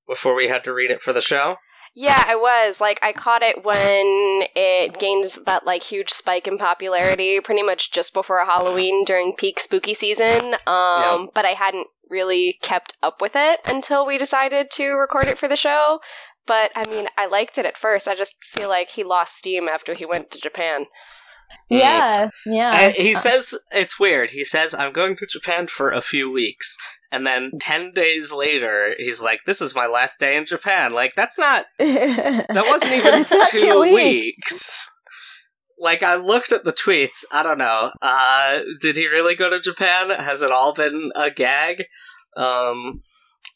before 0.08 0.36
we 0.36 0.50
had 0.50 0.64
to 0.66 0.74
read 0.74 0.92
it 0.92 1.00
for 1.02 1.14
the 1.14 1.22
show. 1.22 1.56
Yeah, 1.94 2.24
I 2.26 2.36
was. 2.36 2.80
Like, 2.80 3.00
I 3.02 3.12
caught 3.12 3.42
it 3.42 3.64
when 3.66 4.46
it 4.56 4.98
gains 4.98 5.38
that, 5.46 5.66
like, 5.66 5.84
huge 5.84 6.10
spike 6.10 6.48
in 6.48 6.58
popularity 6.58 7.40
pretty 7.42 7.64
much 7.64 7.92
just 7.92 8.14
before 8.14 8.44
Halloween 8.46 9.04
during 9.04 9.36
peak 9.36 9.60
spooky 9.60 9.94
season. 9.94 10.56
Um, 10.68 11.30
But 11.34 11.46
I 11.46 11.52
hadn't 11.54 11.88
really 12.10 12.58
kept 12.62 12.96
up 13.04 13.22
with 13.22 13.34
it 13.36 13.60
until 13.66 14.06
we 14.06 14.18
decided 14.18 14.72
to 14.72 14.86
record 14.94 15.28
it 15.28 15.38
for 15.38 15.48
the 15.50 15.56
show. 15.58 16.00
But, 16.48 16.72
I 16.76 16.90
mean, 16.90 17.08
I 17.18 17.26
liked 17.28 17.58
it 17.58 17.66
at 17.66 17.78
first. 17.78 18.08
I 18.08 18.16
just 18.16 18.36
feel 18.44 18.70
like 18.70 18.90
he 18.90 19.04
lost 19.04 19.38
steam 19.38 19.68
after 19.68 19.94
he 19.94 20.06
went 20.06 20.32
to 20.32 20.40
Japan. 20.40 20.86
yeah, 21.70 22.30
yeah. 22.46 22.72
I- 22.74 22.90
he 22.92 23.14
says 23.14 23.54
it's 23.72 24.00
weird. 24.00 24.30
He 24.32 24.44
says 24.46 24.74
I'm 24.74 24.94
going 24.94 25.16
to 25.18 25.26
Japan 25.26 25.68
for 25.68 25.92
a 25.92 26.00
few 26.02 26.32
weeks, 26.32 26.78
and 27.12 27.26
then 27.26 27.52
ten 27.60 27.92
days 27.92 28.32
later, 28.32 28.96
he's 28.98 29.22
like, 29.22 29.42
"This 29.46 29.62
is 29.62 29.76
my 29.76 29.88
last 29.88 30.20
day 30.20 30.36
in 30.38 30.46
Japan." 30.46 30.94
Like 30.94 31.14
that's 31.16 31.38
not 31.38 31.66
that 31.78 32.46
That 32.50 32.66
wasn't 32.68 32.94
even 32.94 33.24
two, 33.26 33.44
two 33.60 33.80
weeks. 33.82 33.94
weeks. 34.38 34.88
Like 35.80 36.04
I 36.04 36.16
looked 36.16 36.52
at 36.52 36.64
the 36.64 36.74
tweets. 36.74 37.24
I 37.32 37.42
don't 37.44 37.58
know. 37.58 37.92
Uh, 38.02 38.62
did 38.82 38.96
he 38.98 39.08
really 39.08 39.36
go 39.36 39.50
to 39.50 39.60
Japan? 39.60 40.12
Has 40.12 40.42
it 40.44 40.52
all 40.52 40.74
been 40.74 41.12
a 41.16 41.32
gag? 41.32 41.86
Um, 42.38 43.02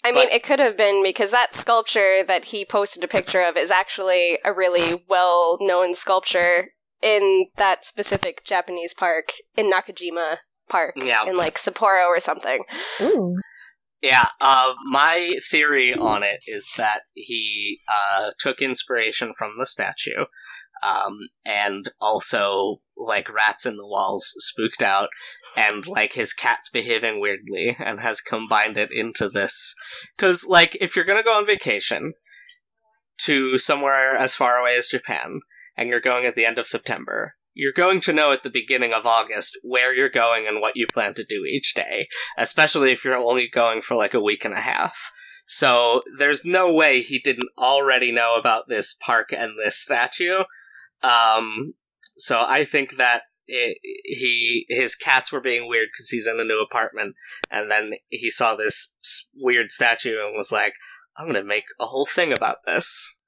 I 0.04 0.12
mean, 0.12 0.26
But- 0.26 0.34
it 0.34 0.44
could 0.44 0.60
have 0.60 0.76
been 0.76 1.04
because 1.04 1.32
that 1.32 1.54
sculpture 1.56 2.24
that 2.28 2.46
he 2.46 2.66
posted 2.66 3.04
a 3.04 3.08
picture 3.08 3.42
of 3.42 3.58
is 3.58 3.72
actually 3.72 4.40
a 4.44 4.52
really 4.54 5.04
well 5.08 5.58
known 5.62 5.94
sculpture 5.96 6.70
in 7.02 7.48
that 7.58 7.86
specific 7.86 8.44
Japanese 8.44 8.94
park 8.96 9.26
in 9.56 9.72
Nakajima 9.72 10.38
Park 10.70 10.96
Yeah. 10.98 11.26
in 11.26 11.38
like 11.38 11.58
Sapporo 11.58 12.06
or 12.08 12.20
something. 12.20 12.64
Ooh. 13.02 13.30
yeah. 14.02 14.28
Uh, 14.42 14.74
my 14.90 15.38
theory 15.50 15.94
on 15.94 16.24
it 16.24 16.44
is 16.48 16.70
that 16.78 17.02
he 17.14 17.80
uh, 17.92 18.32
took 18.40 18.62
inspiration 18.62 19.34
from 19.38 19.52
the 19.60 19.66
statue, 19.66 20.26
um, 20.84 21.18
and 21.46 21.90
also 22.00 22.78
like 22.98 23.32
rats 23.34 23.66
in 23.66 23.76
the 23.78 23.88
walls 23.88 24.34
spooked 24.38 24.82
out, 24.82 25.10
and 25.56 25.86
like 25.88 26.14
his 26.14 26.34
cat's 26.34 26.70
behaving 26.70 27.20
weirdly, 27.20 27.76
and 27.80 28.00
has 28.00 28.22
combined 28.22 28.78
it 28.78 28.90
into 28.92 29.28
this. 29.30 29.74
Because 30.16 30.46
like, 30.48 30.76
if 30.82 30.96
you're 30.96 31.06
gonna 31.06 31.24
go 31.24 31.38
on 31.38 31.46
vacation 31.46 32.14
to 33.20 33.58
somewhere 33.58 34.16
as 34.18 34.36
far 34.36 34.58
away 34.58 34.76
as 34.76 34.88
Japan, 34.88 35.40
and 35.78 35.90
you're 35.90 36.00
going 36.02 36.26
at 36.26 36.36
the 36.36 36.46
end 36.46 36.58
of 36.60 36.68
September, 36.68 37.35
you're 37.56 37.74
going 37.74 38.02
to 38.02 38.14
know 38.14 38.32
at 38.32 38.44
the 38.44 38.50
beginning 38.50 38.94
of 38.94 39.06
August 39.06 39.58
where 39.64 39.94
you're 39.94 40.10
going 40.10 40.46
and 40.46 40.62
what 40.62 40.76
you 40.76 40.86
plan 40.86 41.14
to 41.16 41.24
do 41.24 41.46
each 41.50 41.74
day, 41.74 42.08
especially 42.38 42.92
if 42.92 43.04
you're 43.04 43.16
only 43.16 43.48
going 43.48 43.82
for 43.82 43.96
like 43.96 44.14
a 44.14 44.22
week 44.22 44.46
and 44.46 44.54
a 44.54 44.62
half. 44.62 45.12
So 45.48 46.04
there's 46.20 46.44
no 46.44 46.72
way 46.74 47.02
he 47.02 47.20
didn't 47.20 47.50
already 47.58 48.12
know 48.12 48.36
about 48.36 48.68
this 48.68 48.96
park 49.06 49.30
and 49.32 49.54
this 49.58 49.78
statue. 49.78 50.44
Um, 51.02 51.74
so 52.18 52.44
I 52.46 52.66
think 52.66 52.98
that 52.98 53.24
it, 53.48 53.78
he 54.04 54.66
his 54.70 54.96
cats 54.96 55.32
were 55.32 55.42
being 55.42 55.70
weird 55.70 55.90
because 55.94 56.10
he's 56.10 56.28
in 56.28 56.40
a 56.40 56.44
new 56.44 56.60
apartment, 56.62 57.16
and 57.52 57.70
then 57.70 57.94
he 58.10 58.32
saw 58.32 58.56
this 58.56 58.98
weird 59.36 59.70
statue 59.70 60.18
and 60.20 60.36
was 60.36 60.52
like, 60.52 60.74
"I'm 61.16 61.28
gonna 61.28 61.44
make 61.44 61.66
a 61.80 61.86
whole 61.86 62.08
thing 62.08 62.34
about 62.34 62.58
this." 62.66 63.20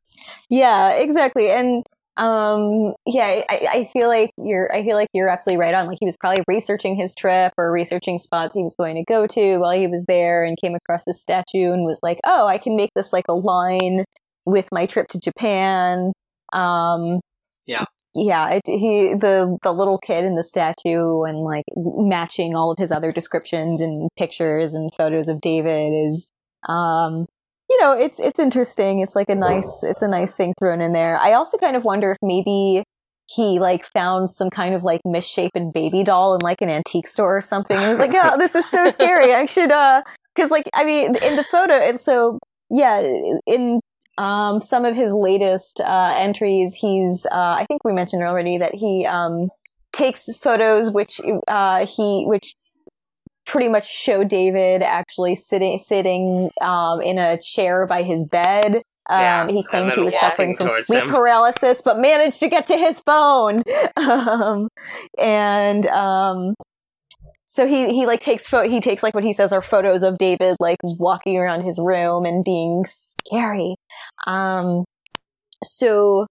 Yeah, 0.50 0.92
exactly. 0.94 1.52
And 1.52 1.84
um, 2.18 2.94
yeah, 3.06 3.42
I, 3.48 3.68
I 3.72 3.84
feel 3.86 4.08
like 4.08 4.32
you're, 4.38 4.74
I 4.74 4.84
feel 4.84 4.96
like 4.96 5.10
you're 5.14 5.30
absolutely 5.30 5.62
right 5.62 5.74
on. 5.74 5.88
Like 5.88 5.98
he 6.00 6.06
was 6.06 6.18
probably 6.18 6.44
researching 6.48 6.96
his 6.96 7.14
trip 7.14 7.54
or 7.58 7.72
researching 7.72 8.18
spots 8.18 8.56
he 8.56 8.64
was 8.64 8.76
going 8.76 8.96
to 8.96 9.04
go 9.04 9.28
to 9.28 9.58
while 9.58 9.78
he 9.78 9.88
was 9.88 10.06
there 10.08 10.44
and 10.44 10.58
came 10.60 10.76
across 10.76 11.04
this 11.06 11.22
statue 11.22 11.72
and 11.72 11.86
was 11.86 12.00
like, 12.02 12.20
oh, 12.26 12.48
I 12.48 12.58
can 12.58 12.76
make 12.76 12.90
this 12.96 13.14
like 13.14 13.26
a 13.30 13.34
line 13.36 14.04
with 14.46 14.68
my 14.72 14.86
trip 14.86 15.08
to 15.10 15.20
Japan. 15.20 16.12
Um, 16.54 17.20
Yeah. 17.68 17.86
yeah. 18.16 18.50
It, 18.54 18.62
he, 18.66 19.14
the, 19.14 19.58
the 19.62 19.74
little 19.74 19.98
kid 20.00 20.24
in 20.24 20.36
the 20.36 20.44
statue 20.44 21.24
and 21.24 21.40
like 21.40 21.66
matching 21.76 22.56
all 22.56 22.72
of 22.72 22.78
his 22.80 22.92
other 22.92 23.12
descriptions 23.12 23.82
and 23.82 24.10
pictures 24.18 24.74
and 24.74 24.90
photos 24.96 25.28
of 25.28 25.42
David 25.42 25.94
is, 26.08 26.30
um, 26.68 27.28
you 27.70 27.82
know, 27.82 27.94
it's 27.94 28.20
it's 28.20 28.40
interesting. 28.40 29.00
It's 29.00 29.16
like 29.16 29.30
a 29.30 29.36
nice 29.36 29.84
it's 29.84 30.02
a 30.02 30.08
nice 30.08 30.36
thing 30.36 30.54
thrown 30.60 30.82
in 30.82 30.94
there. 30.94 31.18
I 31.18 31.34
also 31.34 31.58
kind 31.58 31.76
of 31.76 31.84
wonder 31.84 32.12
if 32.12 32.18
maybe 32.22 32.84
he 33.30 33.60
like 33.60 33.86
found 33.86 34.32
some 34.32 34.50
kind 34.50 34.74
of 34.74 34.84
like 34.84 35.02
misshapen 35.04 35.72
baby 35.74 36.04
doll 36.04 36.34
in 36.36 36.42
like 36.42 36.62
an 36.62 36.70
antique 36.70 37.08
store 37.08 37.38
or 37.38 37.42
something. 37.42 37.78
He 37.78 37.88
was 37.88 38.00
like, 38.00 38.14
"Oh, 38.14 38.38
this 38.38 38.56
is 38.56 38.66
so 38.70 38.90
scary. 38.92 39.34
I 39.34 39.46
should 39.46 39.72
uh 39.72 40.02
cuz 40.36 40.50
like 40.50 40.70
I 40.74 40.86
mean, 40.86 41.16
in 41.18 41.36
the 41.36 41.44
photo 41.52 41.74
and 41.74 42.00
so 42.00 42.40
yeah, 42.70 43.02
in 43.46 43.82
um 44.18 44.62
some 44.62 44.86
of 44.86 44.96
his 44.96 45.12
latest 45.12 45.82
uh 45.82 46.14
entries, 46.16 46.74
he's 46.74 47.28
uh 47.32 47.36
I 47.60 47.66
think 47.68 47.84
we 47.84 47.92
mentioned 47.92 48.24
already 48.24 48.58
that 48.58 48.76
he 48.76 49.06
um 49.06 49.50
takes 49.92 50.26
photos 50.38 50.90
which 50.92 51.20
uh 51.48 51.86
he 51.86 52.24
which 52.26 52.54
pretty 53.48 53.70
much 53.70 53.90
show 53.90 54.24
David 54.24 54.84
actually 54.84 55.36
sitting 55.36 55.80
sitting 55.80 56.52
um, 56.62 57.02
in 57.02 57.18
a 57.18 57.38
chair 57.40 57.86
by 57.88 58.04
his 58.04 58.30
bed. 58.30 58.84
Um, 59.10 59.20
Yeah, 59.22 59.48
he 59.48 59.64
claims 59.64 59.94
he 59.94 60.02
was 60.04 60.20
suffering 60.20 60.56
from 60.58 60.70
sleep 60.70 61.04
him. 61.04 61.10
paralysis, 61.10 61.82
but 61.82 61.98
managed 61.98 62.40
to 62.42 62.50
get 62.50 62.68
to 62.68 62.78
his 62.78 63.02
phone. 63.06 63.64
Um, 63.98 64.68
and 65.18 65.86
um, 65.88 66.54
so 67.46 67.66
he 67.66 67.94
he 67.94 68.06
like 68.06 68.20
takes 68.20 68.48
pho- 68.48 68.68
he 68.70 68.80
takes 68.80 69.02
like 69.04 69.14
what 69.16 69.24
he 69.24 69.32
says 69.34 69.52
are 69.54 69.62
photos 69.62 70.04
of 70.04 70.18
David 70.18 70.56
like 70.60 70.78
walking 70.84 71.38
around 71.38 71.62
his 71.64 71.80
room 71.82 72.26
and 72.26 72.44
being 72.44 72.84
scary. 72.86 73.76
Um, 74.28 74.84
so 75.64 76.28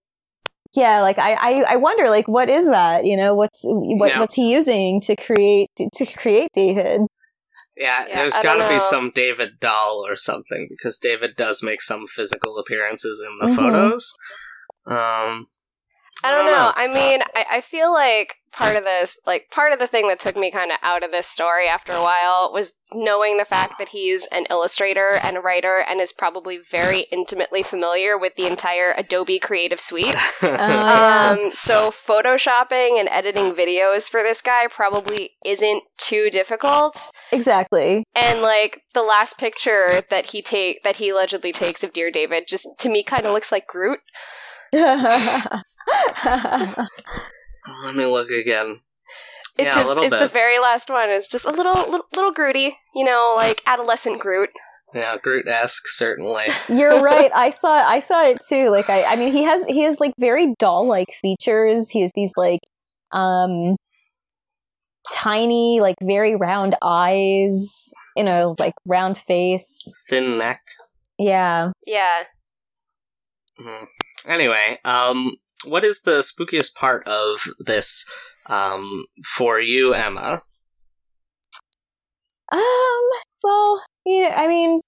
yeah, 0.76 1.02
like 1.02 1.18
I, 1.18 1.32
I 1.34 1.64
I 1.72 1.76
wonder 1.76 2.08
like 2.10 2.28
what 2.28 2.48
is 2.48 2.66
that? 2.68 3.04
You 3.04 3.16
know, 3.16 3.34
what's 3.34 3.62
what, 3.64 4.08
Yeah. 4.10 4.20
what's 4.20 4.34
he 4.34 4.52
using 4.52 5.00
to 5.02 5.16
create 5.16 5.70
to, 5.76 5.88
to 5.94 6.06
create 6.06 6.50
David? 6.54 7.02
Yeah, 7.76 8.06
Yeah, 8.08 8.16
there's 8.16 8.34
I 8.36 8.42
got 8.42 8.56
to 8.56 8.68
be 8.68 8.80
some 8.80 9.10
David 9.14 9.60
doll 9.60 10.04
or 10.06 10.16
something 10.16 10.66
because 10.70 10.98
David 10.98 11.36
does 11.36 11.62
make 11.62 11.82
some 11.82 12.06
physical 12.06 12.56
appearances 12.58 13.22
in 13.26 13.38
the 13.38 13.52
Mhm. 13.52 13.56
photos. 13.56 14.14
Um, 14.86 15.48
I 16.24 16.30
don't 16.30 16.46
know. 16.46 16.72
I 16.74 16.86
mean, 16.86 17.20
I, 17.34 17.46
I 17.52 17.60
feel 17.60 17.92
like 17.92 18.34
part 18.56 18.76
of 18.76 18.84
this, 18.84 19.18
like 19.26 19.50
part 19.50 19.72
of 19.72 19.78
the 19.78 19.86
thing 19.86 20.08
that 20.08 20.18
took 20.18 20.36
me 20.36 20.50
kind 20.50 20.72
of 20.72 20.78
out 20.82 21.04
of 21.04 21.10
this 21.10 21.26
story 21.26 21.68
after 21.68 21.92
a 21.92 22.02
while 22.02 22.50
was 22.52 22.72
knowing 22.92 23.36
the 23.36 23.44
fact 23.44 23.74
that 23.78 23.88
he's 23.88 24.26
an 24.32 24.46
illustrator 24.48 25.20
and 25.22 25.36
a 25.36 25.40
writer 25.40 25.84
and 25.88 26.00
is 26.00 26.12
probably 26.12 26.58
very 26.70 27.00
intimately 27.12 27.62
familiar 27.62 28.16
with 28.16 28.34
the 28.36 28.46
entire 28.46 28.94
Adobe 28.96 29.38
Creative 29.38 29.78
Suite. 29.78 30.14
Uh, 30.14 30.20
yeah. 30.42 31.36
Um, 31.38 31.52
so 31.52 31.90
photoshopping 31.90 32.98
and 32.98 33.08
editing 33.10 33.52
videos 33.52 34.08
for 34.08 34.22
this 34.22 34.40
guy 34.40 34.66
probably 34.68 35.30
isn't 35.44 35.82
too 35.98 36.30
difficult. 36.30 36.98
exactly. 37.32 38.04
And 38.14 38.40
like 38.40 38.82
the 38.94 39.02
last 39.02 39.38
picture 39.38 40.02
that 40.08 40.26
he 40.26 40.40
take 40.40 40.82
that 40.84 40.96
he 40.96 41.10
allegedly 41.10 41.52
takes 41.52 41.84
of 41.84 41.92
Dear 41.92 42.10
David, 42.10 42.44
just 42.48 42.66
to 42.78 42.88
me 42.88 43.02
kind 43.02 43.26
of 43.26 43.32
looks 43.32 43.52
like 43.52 43.66
Groot. 43.66 44.00
let 47.84 47.94
me 47.94 48.06
look 48.06 48.30
again. 48.30 48.80
It's 49.58 49.68
yeah, 49.68 49.74
just 49.74 49.86
a 49.86 49.88
little 49.88 50.04
it's 50.04 50.14
bit. 50.14 50.20
the 50.20 50.28
very 50.28 50.58
last 50.58 50.90
one. 50.90 51.08
It's 51.08 51.28
just 51.30 51.46
a 51.46 51.50
little 51.50 51.74
little, 51.74 52.06
little 52.14 52.34
Grooty, 52.34 52.72
you 52.94 53.04
know, 53.04 53.32
like 53.36 53.62
adolescent 53.66 54.20
Groot. 54.20 54.50
yeah, 54.94 55.16
Groot-esque 55.22 55.84
certainly. 55.86 56.44
You're 56.68 57.00
right. 57.02 57.30
I 57.34 57.50
saw 57.50 57.72
I 57.72 58.00
saw 58.00 58.22
it 58.26 58.38
too. 58.46 58.68
Like 58.68 58.90
I 58.90 59.04
I 59.04 59.16
mean 59.16 59.32
he 59.32 59.44
has 59.44 59.64
he 59.66 59.80
has 59.82 59.98
like 60.00 60.12
very 60.18 60.54
doll 60.58 60.86
like 60.86 61.08
features. 61.20 61.90
He 61.90 62.02
has 62.02 62.12
these 62.14 62.32
like 62.36 62.60
um 63.12 63.76
tiny 65.12 65.80
like 65.80 65.96
very 66.02 66.36
round 66.36 66.76
eyes, 66.82 67.92
you 68.16 68.24
know, 68.24 68.54
like 68.58 68.74
round 68.84 69.16
face. 69.16 69.82
Thin 70.10 70.36
neck. 70.38 70.60
Yeah. 71.18 71.70
Yeah. 71.86 72.24
Mhm. 73.58 73.86
Anyway, 74.28 74.78
um, 74.84 75.36
what 75.64 75.84
is 75.84 76.02
the 76.02 76.20
spookiest 76.20 76.74
part 76.74 77.06
of 77.06 77.40
this 77.58 78.04
um, 78.46 79.06
for 79.24 79.60
you, 79.60 79.94
Emma? 79.94 80.40
Um. 82.52 82.60
Well, 83.42 83.80
you 84.04 84.22
know, 84.22 84.34
I 84.34 84.48
mean, 84.48 84.80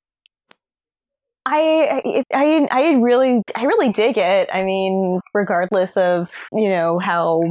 I, 1.46 2.02
I, 2.04 2.24
I, 2.34 2.68
I 2.70 2.90
really, 2.94 3.40
I 3.54 3.64
really 3.64 3.92
dig 3.92 4.18
it. 4.18 4.48
I 4.52 4.64
mean, 4.64 5.20
regardless 5.32 5.96
of 5.96 6.28
you 6.52 6.68
know 6.68 6.98
how 6.98 7.42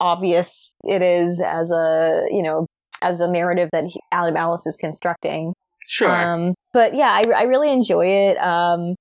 obvious 0.00 0.74
it 0.84 1.00
is 1.00 1.40
as 1.40 1.70
a 1.70 2.24
you 2.30 2.42
know 2.42 2.66
as 3.02 3.20
a 3.20 3.30
narrative 3.30 3.68
that 3.72 3.84
he, 3.84 4.00
Adam 4.10 4.36
Ellis 4.36 4.66
is 4.66 4.76
constructing. 4.76 5.54
Sure. 5.88 6.10
Um, 6.10 6.54
but 6.72 6.94
yeah, 6.94 7.10
I, 7.10 7.22
I 7.36 7.42
really 7.42 7.70
enjoy 7.70 8.06
it. 8.06 8.38
Um, 8.38 8.96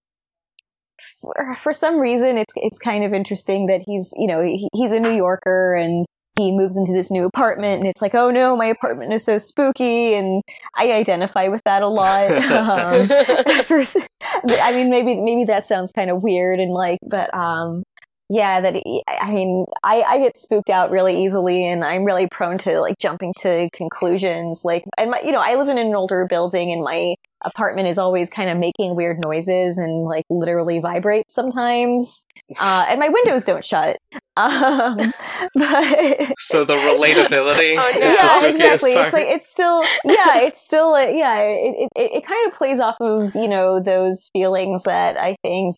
for, 1.20 1.58
for 1.64 1.74
some 1.74 2.00
reason, 2.00 2.38
it's 2.38 2.54
it's 2.56 2.80
kind 2.80 3.04
of 3.04 3.14
interesting 3.14 3.68
that 3.68 3.82
he's 3.86 4.14
you 4.18 4.28
know 4.28 4.42
he, 4.42 4.70
he's 4.74 4.92
a 4.92 5.00
New 5.00 5.14
Yorker 5.14 5.76
and 5.76 6.06
he 6.38 6.52
moves 6.52 6.78
into 6.78 6.94
this 6.94 7.12
new 7.12 7.26
apartment 7.26 7.80
and 7.80 7.88
it's 7.88 8.02
like 8.02 8.16
oh 8.16 8.30
no 8.30 8.56
my 8.56 8.66
apartment 8.66 9.12
is 9.12 9.24
so 9.24 9.38
spooky 9.38 10.14
and 10.14 10.42
I 10.76 10.92
identify 10.94 11.50
with 11.50 11.62
that 11.66 11.82
a 11.82 11.88
lot. 11.88 12.32
um, 12.52 13.08
I 14.60 14.72
mean, 14.74 14.90
maybe 14.90 15.16
maybe 15.16 15.46
that 15.46 15.66
sounds 15.66 15.92
kind 15.92 16.10
of 16.10 16.24
weird 16.24 16.60
and 16.60 16.72
like, 16.72 17.00
but 17.08 17.34
um, 17.34 17.84
yeah, 18.32 18.62
that 18.62 18.82
I 19.22 19.34
mean, 19.34 19.66
I 19.84 20.04
I 20.04 20.18
get 20.20 20.38
spooked 20.38 20.70
out 20.70 20.90
really 20.90 21.22
easily, 21.22 21.68
and 21.68 21.84
I'm 21.84 22.06
really 22.06 22.28
prone 22.28 22.58
to 22.60 22.80
like 22.80 22.98
jumping 22.98 23.34
to 23.40 23.70
conclusions. 23.74 24.64
Like, 24.64 24.86
and 24.98 25.12
my, 25.12 25.20
you 25.20 25.34
know, 25.34 25.42
I 25.42 25.56
live 25.56 25.68
in 25.68 25.78
an 25.78 25.94
older 25.94 26.26
building, 26.30 26.72
and 26.72 26.82
my 26.82 27.16
apartment 27.44 27.90
is 27.90 27.98
always 27.98 28.30
kind 28.30 28.50
of 28.50 28.58
making 28.58 28.96
weird 28.96 29.18
noises 29.22 29.78
and 29.78 30.06
like 30.06 30.24
literally 30.30 30.80
vibrates 30.80 31.34
sometimes. 31.36 32.24
Uh, 32.58 32.86
and 32.88 33.02
my 33.02 33.10
windows 33.10 33.44
don't 33.44 33.66
shut. 33.66 33.98
Um, 34.38 34.96
but 35.56 36.34
so 36.40 36.64
the 36.64 36.74
relatability 36.74 37.76
Oh, 37.78 38.00
no. 38.00 38.08
is 38.08 38.16
the 38.16 38.58
yeah, 38.58 38.74
exactly. 38.74 38.94
part. 38.94 39.06
It's 39.08 39.14
like 39.14 39.28
it's 39.28 39.50
still 39.52 39.84
yeah, 40.06 40.38
it's 40.40 40.62
still 40.62 40.94
uh, 40.94 41.02
yeah. 41.10 41.38
It, 41.42 41.90
it 41.98 42.12
it 42.14 42.26
kind 42.26 42.48
of 42.48 42.58
plays 42.58 42.80
off 42.80 42.96
of 43.02 43.36
you 43.36 43.50
know 43.50 43.82
those 43.82 44.30
feelings 44.32 44.84
that 44.84 45.18
I 45.18 45.36
think 45.44 45.76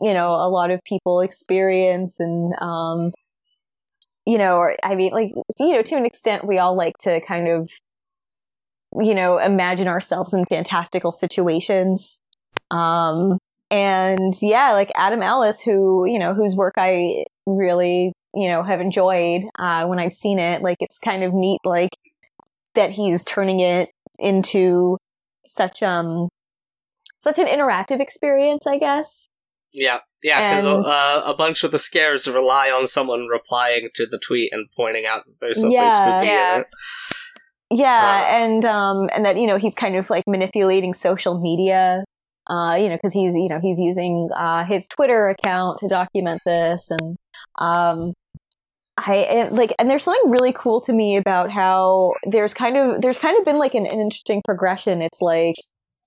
you 0.00 0.14
know 0.14 0.32
a 0.32 0.48
lot 0.48 0.70
of 0.70 0.82
people 0.84 1.20
experience 1.20 2.20
and 2.20 2.54
um 2.60 3.12
you 4.26 4.38
know 4.38 4.56
or 4.56 4.76
I 4.82 4.94
mean 4.94 5.12
like 5.12 5.32
you 5.58 5.72
know 5.74 5.82
to 5.82 5.96
an 5.96 6.06
extent 6.06 6.46
we 6.46 6.58
all 6.58 6.76
like 6.76 6.98
to 6.98 7.20
kind 7.20 7.48
of 7.48 7.70
you 9.00 9.14
know 9.14 9.38
imagine 9.38 9.88
ourselves 9.88 10.34
in 10.34 10.44
fantastical 10.46 11.12
situations 11.12 12.20
um 12.70 13.38
and 13.70 14.34
yeah 14.42 14.72
like 14.72 14.90
Adam 14.94 15.22
Ellis 15.22 15.60
who 15.62 16.04
you 16.06 16.18
know 16.18 16.34
whose 16.34 16.54
work 16.56 16.74
I 16.76 17.24
really 17.46 18.12
you 18.34 18.48
know 18.48 18.62
have 18.62 18.80
enjoyed 18.80 19.42
uh, 19.58 19.86
when 19.86 19.98
I've 19.98 20.12
seen 20.12 20.38
it. 20.38 20.62
Like 20.62 20.78
it's 20.80 20.98
kind 20.98 21.22
of 21.22 21.32
neat, 21.34 21.60
like 21.64 21.90
that 22.74 22.90
he's 22.90 23.24
turning 23.24 23.60
it 23.60 23.90
into 24.18 24.96
such 25.44 25.82
um 25.82 26.28
such 27.18 27.38
an 27.38 27.46
interactive 27.46 28.00
experience. 28.00 28.66
I 28.66 28.78
guess. 28.78 29.28
Yeah, 29.72 30.00
yeah, 30.22 30.50
because 30.50 30.64
And- 30.66 30.84
uh, 30.86 31.22
a 31.26 31.34
bunch 31.34 31.62
of 31.64 31.70
the 31.70 31.78
scares 31.78 32.26
rely 32.28 32.70
on 32.70 32.86
someone 32.86 33.26
replying 33.28 33.88
to 33.94 34.06
the 34.06 34.18
tweet 34.18 34.52
and 34.52 34.66
pointing 34.76 35.06
out 35.06 35.24
that 35.26 35.34
there's 35.40 35.60
something 35.60 35.72
Yeah. 35.72 35.90
spooky 35.92 36.26
Yeah. 36.26 36.54
in 36.56 36.60
it. 36.62 36.66
Yeah, 37.72 38.22
Uh. 38.24 38.34
and 38.36 38.64
um 38.64 39.08
and 39.14 39.24
that 39.24 39.36
you 39.36 39.46
know 39.46 39.56
he's 39.58 39.74
kind 39.76 39.94
of 39.96 40.10
like 40.10 40.24
manipulating 40.26 40.92
social 40.94 41.38
media. 41.40 42.04
Uh, 42.48 42.74
you 42.74 42.88
know, 42.88 42.96
because 42.96 43.12
he's 43.12 43.36
you 43.36 43.48
know 43.48 43.60
he's 43.62 43.78
using 43.78 44.28
uh, 44.36 44.64
his 44.64 44.88
Twitter 44.88 45.28
account 45.28 45.78
to 45.78 45.86
document 45.86 46.40
this, 46.44 46.90
and 46.90 47.16
um, 47.60 48.10
I 48.98 49.14
and, 49.18 49.52
like, 49.52 49.72
and 49.78 49.88
there's 49.88 50.02
something 50.02 50.30
really 50.32 50.52
cool 50.52 50.80
to 50.80 50.92
me 50.92 51.16
about 51.16 51.50
how 51.50 52.14
there's 52.24 52.52
kind 52.52 52.76
of 52.76 53.02
there's 53.02 53.18
kind 53.18 53.38
of 53.38 53.44
been 53.44 53.58
like 53.58 53.74
an, 53.74 53.86
an 53.86 54.00
interesting 54.00 54.42
progression. 54.44 55.00
It's 55.00 55.20
like 55.20 55.54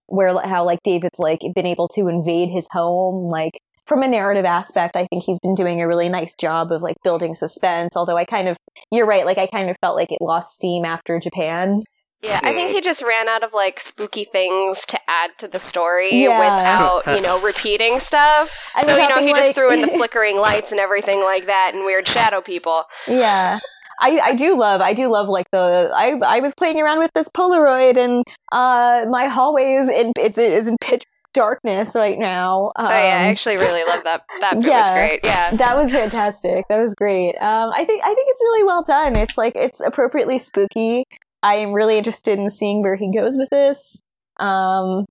where 0.07 0.37
how 0.45 0.63
like 0.65 0.79
David's 0.83 1.19
like 1.19 1.39
been 1.55 1.65
able 1.65 1.87
to 1.89 2.07
invade 2.07 2.49
his 2.49 2.67
home, 2.71 3.29
like 3.31 3.53
from 3.85 4.01
a 4.01 4.07
narrative 4.07 4.45
aspect. 4.45 4.95
I 4.95 5.05
think 5.07 5.23
he's 5.25 5.39
been 5.39 5.55
doing 5.55 5.81
a 5.81 5.87
really 5.87 6.09
nice 6.09 6.35
job 6.35 6.71
of 6.71 6.81
like 6.81 6.95
building 7.03 7.35
suspense. 7.35 7.95
Although 7.97 8.17
I 8.17 8.25
kind 8.25 8.47
of, 8.47 8.57
you're 8.91 9.05
right, 9.07 9.25
like 9.25 9.37
I 9.37 9.47
kind 9.47 9.69
of 9.69 9.75
felt 9.81 9.95
like 9.95 10.11
it 10.11 10.19
lost 10.21 10.53
steam 10.55 10.85
after 10.85 11.19
Japan. 11.19 11.79
Yeah, 12.21 12.39
I 12.41 12.53
think 12.53 12.71
he 12.71 12.79
just 12.79 13.01
ran 13.01 13.27
out 13.27 13.43
of 13.43 13.51
like 13.53 13.81
spooky 13.81 14.23
things 14.23 14.85
to 14.85 14.99
add 15.09 15.31
to 15.39 15.49
the 15.49 15.59
story 15.59 16.23
Yeah. 16.23 16.39
without, 16.39 17.17
you 17.17 17.21
know, 17.21 17.41
repeating 17.45 17.99
stuff. 17.99 18.71
And 18.77 18.85
so, 18.85 18.95
you 18.95 19.09
know, 19.09 19.15
being 19.17 19.27
he 19.27 19.33
just 19.33 19.55
threw 19.55 19.73
in 19.73 19.81
the 19.81 19.87
flickering 19.97 20.37
lights 20.37 20.71
and 20.71 20.79
everything 20.79 21.19
like 21.21 21.47
that 21.47 21.71
and 21.73 21.83
weird 21.83 22.07
shadow 22.07 22.39
people. 22.39 22.83
yeah. 23.09 23.59
I, 24.01 24.19
I 24.23 24.35
do 24.35 24.57
love 24.57 24.81
I 24.81 24.93
do 24.93 25.09
love 25.09 25.29
like 25.29 25.47
the 25.51 25.91
I 25.95 26.13
I 26.25 26.39
was 26.39 26.53
playing 26.55 26.81
around 26.81 26.99
with 26.99 27.11
this 27.13 27.29
Polaroid 27.29 27.97
and 27.97 28.23
uh 28.51 29.05
my 29.09 29.27
hallway 29.27 29.75
is 29.75 29.89
in 29.89 30.11
it's 30.17 30.37
it 30.37 30.51
is 30.51 30.67
in 30.67 30.77
pitch 30.81 31.05
darkness 31.33 31.95
right 31.95 32.17
now. 32.17 32.71
Um, 32.75 32.85
oh 32.85 32.89
yeah, 32.89 32.95
I 32.95 33.27
actually 33.27 33.57
really 33.57 33.83
love 33.83 34.03
that. 34.03 34.23
That 34.39 34.53
bit 34.53 34.57
was 34.59 34.67
yeah. 34.67 34.93
great. 34.93 35.19
Yeah. 35.23 35.51
that 35.55 35.77
was 35.77 35.91
fantastic. 35.91 36.65
That 36.69 36.79
was 36.79 36.95
great. 36.95 37.35
Um, 37.37 37.71
I 37.73 37.83
think 37.85 38.03
I 38.03 38.13
think 38.13 38.27
it's 38.29 38.41
really 38.41 38.63
well 38.63 38.83
done. 38.83 39.17
It's 39.17 39.37
like 39.37 39.55
it's 39.55 39.81
appropriately 39.81 40.39
spooky. 40.39 41.05
I 41.41 41.55
am 41.55 41.73
really 41.73 41.97
interested 41.97 42.39
in 42.39 42.49
seeing 42.49 42.81
where 42.81 42.95
he 42.95 43.11
goes 43.13 43.37
with 43.37 43.49
this. 43.49 44.01
Um, 44.39 45.05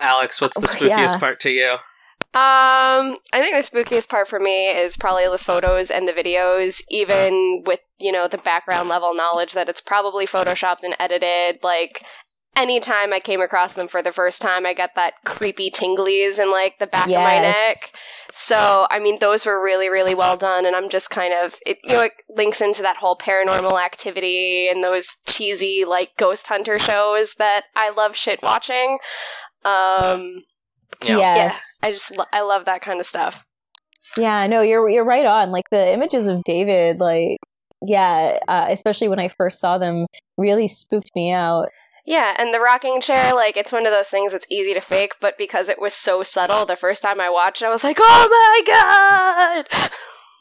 Alex, 0.00 0.40
what's 0.40 0.60
the 0.60 0.66
spookiest 0.68 0.88
yeah. 0.88 1.18
part 1.18 1.40
to 1.40 1.50
you? 1.50 1.76
Um, 2.36 3.16
I 3.32 3.40
think 3.40 3.54
the 3.54 3.62
spookiest 3.62 4.10
part 4.10 4.28
for 4.28 4.38
me 4.38 4.68
is 4.68 4.98
probably 4.98 5.24
the 5.26 5.38
photos 5.38 5.90
and 5.90 6.06
the 6.06 6.12
videos, 6.12 6.82
even 6.90 7.62
with, 7.64 7.80
you 7.98 8.12
know, 8.12 8.28
the 8.28 8.36
background 8.36 8.90
level 8.90 9.14
knowledge 9.14 9.54
that 9.54 9.70
it's 9.70 9.80
probably 9.80 10.26
photoshopped 10.26 10.82
and 10.82 10.94
edited. 10.98 11.60
Like, 11.62 12.04
anytime 12.54 13.14
I 13.14 13.20
came 13.20 13.40
across 13.40 13.72
them 13.72 13.88
for 13.88 14.02
the 14.02 14.12
first 14.12 14.42
time, 14.42 14.66
I 14.66 14.74
got 14.74 14.90
that 14.96 15.14
creepy 15.24 15.70
tinglies 15.70 16.38
in, 16.38 16.50
like, 16.50 16.78
the 16.78 16.86
back 16.86 17.06
of 17.06 17.14
my 17.14 17.40
neck. 17.40 17.76
So, 18.30 18.86
I 18.90 18.98
mean, 18.98 19.18
those 19.18 19.46
were 19.46 19.64
really, 19.64 19.88
really 19.88 20.14
well 20.14 20.36
done, 20.36 20.66
and 20.66 20.76
I'm 20.76 20.90
just 20.90 21.08
kind 21.08 21.32
of, 21.32 21.54
it, 21.64 21.78
you 21.84 21.94
know, 21.94 22.02
it 22.02 22.12
links 22.28 22.60
into 22.60 22.82
that 22.82 22.98
whole 22.98 23.16
paranormal 23.16 23.82
activity 23.82 24.68
and 24.68 24.84
those 24.84 25.16
cheesy, 25.26 25.86
like, 25.86 26.10
ghost 26.18 26.48
hunter 26.48 26.78
shows 26.78 27.32
that 27.38 27.62
I 27.74 27.88
love 27.88 28.14
shit 28.14 28.42
watching. 28.42 28.98
Um, 29.64 30.42
Yeah. 31.04 31.18
yes, 31.18 31.78
I 31.82 31.92
just, 31.92 32.16
lo- 32.16 32.24
I 32.32 32.40
love 32.40 32.64
that 32.64 32.82
kind 32.82 33.00
of 33.00 33.06
stuff. 33.06 33.44
yeah. 34.16 34.46
No, 34.46 34.62
you're 34.62 34.88
you're 34.88 35.04
right 35.04 35.26
on. 35.26 35.50
Like 35.50 35.68
the 35.70 35.92
images 35.92 36.26
of 36.26 36.42
David, 36.44 37.00
like 37.00 37.38
yeah, 37.86 38.38
uh, 38.48 38.66
especially 38.70 39.08
when 39.08 39.20
I 39.20 39.28
first 39.28 39.60
saw 39.60 39.78
them, 39.78 40.06
really 40.38 40.68
spooked 40.68 41.10
me 41.14 41.32
out. 41.32 41.68
Yeah, 42.06 42.34
and 42.38 42.54
the 42.54 42.60
rocking 42.60 43.00
chair, 43.00 43.34
like, 43.34 43.56
it's 43.56 43.72
one 43.72 43.84
of 43.84 43.92
those 43.92 44.08
things 44.08 44.30
that's 44.30 44.46
easy 44.48 44.72
to 44.74 44.80
fake, 44.80 45.14
but 45.20 45.36
because 45.36 45.68
it 45.68 45.80
was 45.80 45.92
so 45.92 46.22
subtle, 46.22 46.64
the 46.64 46.76
first 46.76 47.02
time 47.02 47.20
I 47.20 47.28
watched 47.30 47.62
it, 47.62 47.66
I 47.66 47.68
was 47.68 47.82
like, 47.82 47.98
oh 48.00 48.62
my 48.64 49.64
god! 49.68 49.90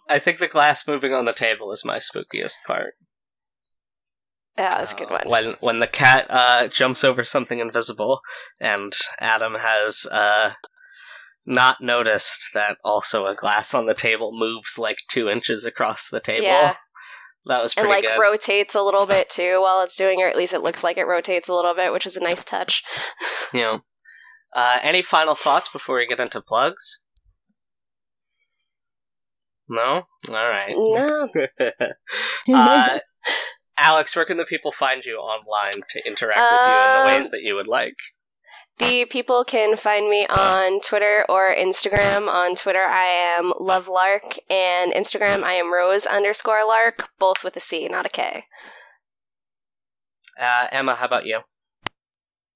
I 0.08 0.20
think 0.20 0.38
the 0.38 0.48
glass 0.48 0.88
moving 0.88 1.12
on 1.12 1.26
the 1.26 1.34
table 1.34 1.72
is 1.72 1.84
my 1.84 1.98
spookiest 1.98 2.64
part. 2.68 2.94
Yeah, 4.58 4.70
that's 4.78 4.94
a 4.94 4.96
good 4.96 5.12
Uh, 5.12 5.20
one. 5.24 5.30
When 5.30 5.56
when 5.60 5.80
the 5.80 5.88
cat 5.88 6.28
uh, 6.30 6.68
jumps 6.68 7.04
over 7.04 7.24
something 7.24 7.60
invisible, 7.60 8.22
and 8.62 8.94
Adam 9.20 9.56
has 9.56 10.06
uh, 10.12 10.52
not 11.46 11.82
noticed 11.82 12.54
that 12.54 12.78
also 12.84 13.26
a 13.28 13.36
glass 13.36 13.74
on 13.74 13.86
the 13.86 13.94
table 13.94 14.32
moves 14.34 14.78
like 14.80 14.98
two 15.10 15.30
inches 15.30 15.66
across 15.66 16.10
the 16.10 16.20
table. 16.22 16.46
Yeah. 16.46 16.76
That 17.48 17.62
was 17.62 17.76
pretty 17.76 17.92
And, 17.92 17.96
like, 18.04 18.16
good. 18.16 18.20
rotates 18.20 18.74
a 18.74 18.82
little 18.82 19.06
bit 19.06 19.30
too 19.30 19.62
while 19.62 19.82
it's 19.84 19.96
doing 19.96 20.20
it, 20.20 20.24
or 20.24 20.28
at 20.28 20.36
least 20.38 20.54
it 20.54 20.64
looks 20.64 20.84
like 20.84 20.98
it 20.98 21.04
rotates 21.06 21.48
a 21.48 21.54
little 21.54 21.76
bit, 21.76 21.94
which 21.94 22.08
is 22.08 22.18
a 22.18 22.24
nice 22.24 22.44
touch. 22.44 22.84
Yeah. 23.54 23.78
Uh, 24.56 24.80
any 24.82 25.02
final 25.04 25.36
thoughts 25.36 25.70
before 25.70 25.98
we 25.98 26.08
get 26.08 26.20
into 26.20 26.42
plugs? 26.42 27.04
No? 29.70 30.04
Alright. 30.30 30.74
No. 30.76 31.30
Alex, 33.86 34.16
where 34.16 34.26
can 34.26 34.38
the 34.38 34.46
people 34.46 34.72
find 34.72 35.06
you 35.06 35.18
online 35.18 35.84
to 35.90 36.08
interact 36.08 36.40
with 36.40 36.62
you 36.68 36.74
in 36.74 36.94
the 36.94 37.02
Um, 37.02 37.06
ways 37.06 37.30
that 37.30 37.44
you 37.44 37.54
would 37.54 37.68
like? 37.68 37.98
The 38.80 39.06
people 39.06 39.46
can 39.46 39.78
find 39.78 40.10
me 40.10 40.26
on 40.28 40.82
Twitter 40.82 41.24
or 41.30 41.54
Instagram. 41.56 42.28
On 42.28 42.56
Twitter, 42.56 42.84
I 42.84 43.06
am 43.06 43.54
lovelark, 43.54 44.40
and 44.50 44.92
Instagram, 44.92 45.44
I 45.44 45.54
am 45.54 45.72
rose 45.72 46.08
underscore 46.08 46.66
lark, 46.68 47.10
both 47.20 47.44
with 47.44 47.56
a 47.56 47.60
C, 47.60 47.88
not 47.88 48.08
a 48.08 48.10
K. 48.10 48.46
Uh, 50.40 50.68
Emma, 50.72 50.96
how 50.96 51.06
about 51.06 51.28
you? 51.28 51.42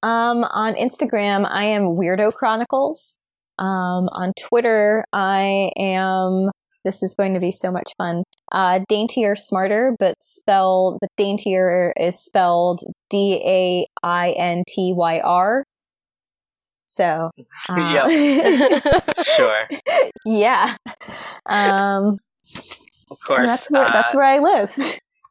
Um, 0.02 0.44
on 0.44 0.74
Instagram, 0.74 1.48
I 1.48 1.64
am 1.64 1.96
Weirdo 1.96 2.32
Chronicles. 2.34 3.18
Um, 3.58 4.08
on 4.12 4.32
Twitter, 4.48 5.04
I 5.12 5.70
am. 5.78 6.50
This 6.84 7.02
is 7.02 7.14
going 7.14 7.34
to 7.34 7.40
be 7.40 7.52
so 7.52 7.70
much 7.70 7.92
fun. 7.96 8.24
Uh, 8.52 8.80
daintier, 8.88 9.36
smarter, 9.36 9.94
but 9.98 10.14
spelled. 10.20 10.98
But 11.00 11.10
daintier 11.16 11.92
is 11.96 12.18
spelled 12.18 12.82
D 13.08 13.40
A 13.44 13.86
I 14.02 14.30
N 14.30 14.64
T 14.68 14.92
Y 14.94 15.20
R. 15.20 15.64
So, 16.86 17.30
uh, 17.68 18.08
Sure. 19.36 19.68
yeah. 20.26 20.74
Um, 21.46 22.18
Of 23.10 23.18
course. 23.24 23.68
that's 23.68 23.70
where 23.70 23.84
uh, 23.84 23.90
that's 23.92 24.14
where 24.14 24.24
I 24.24 24.38
live. 24.40 24.76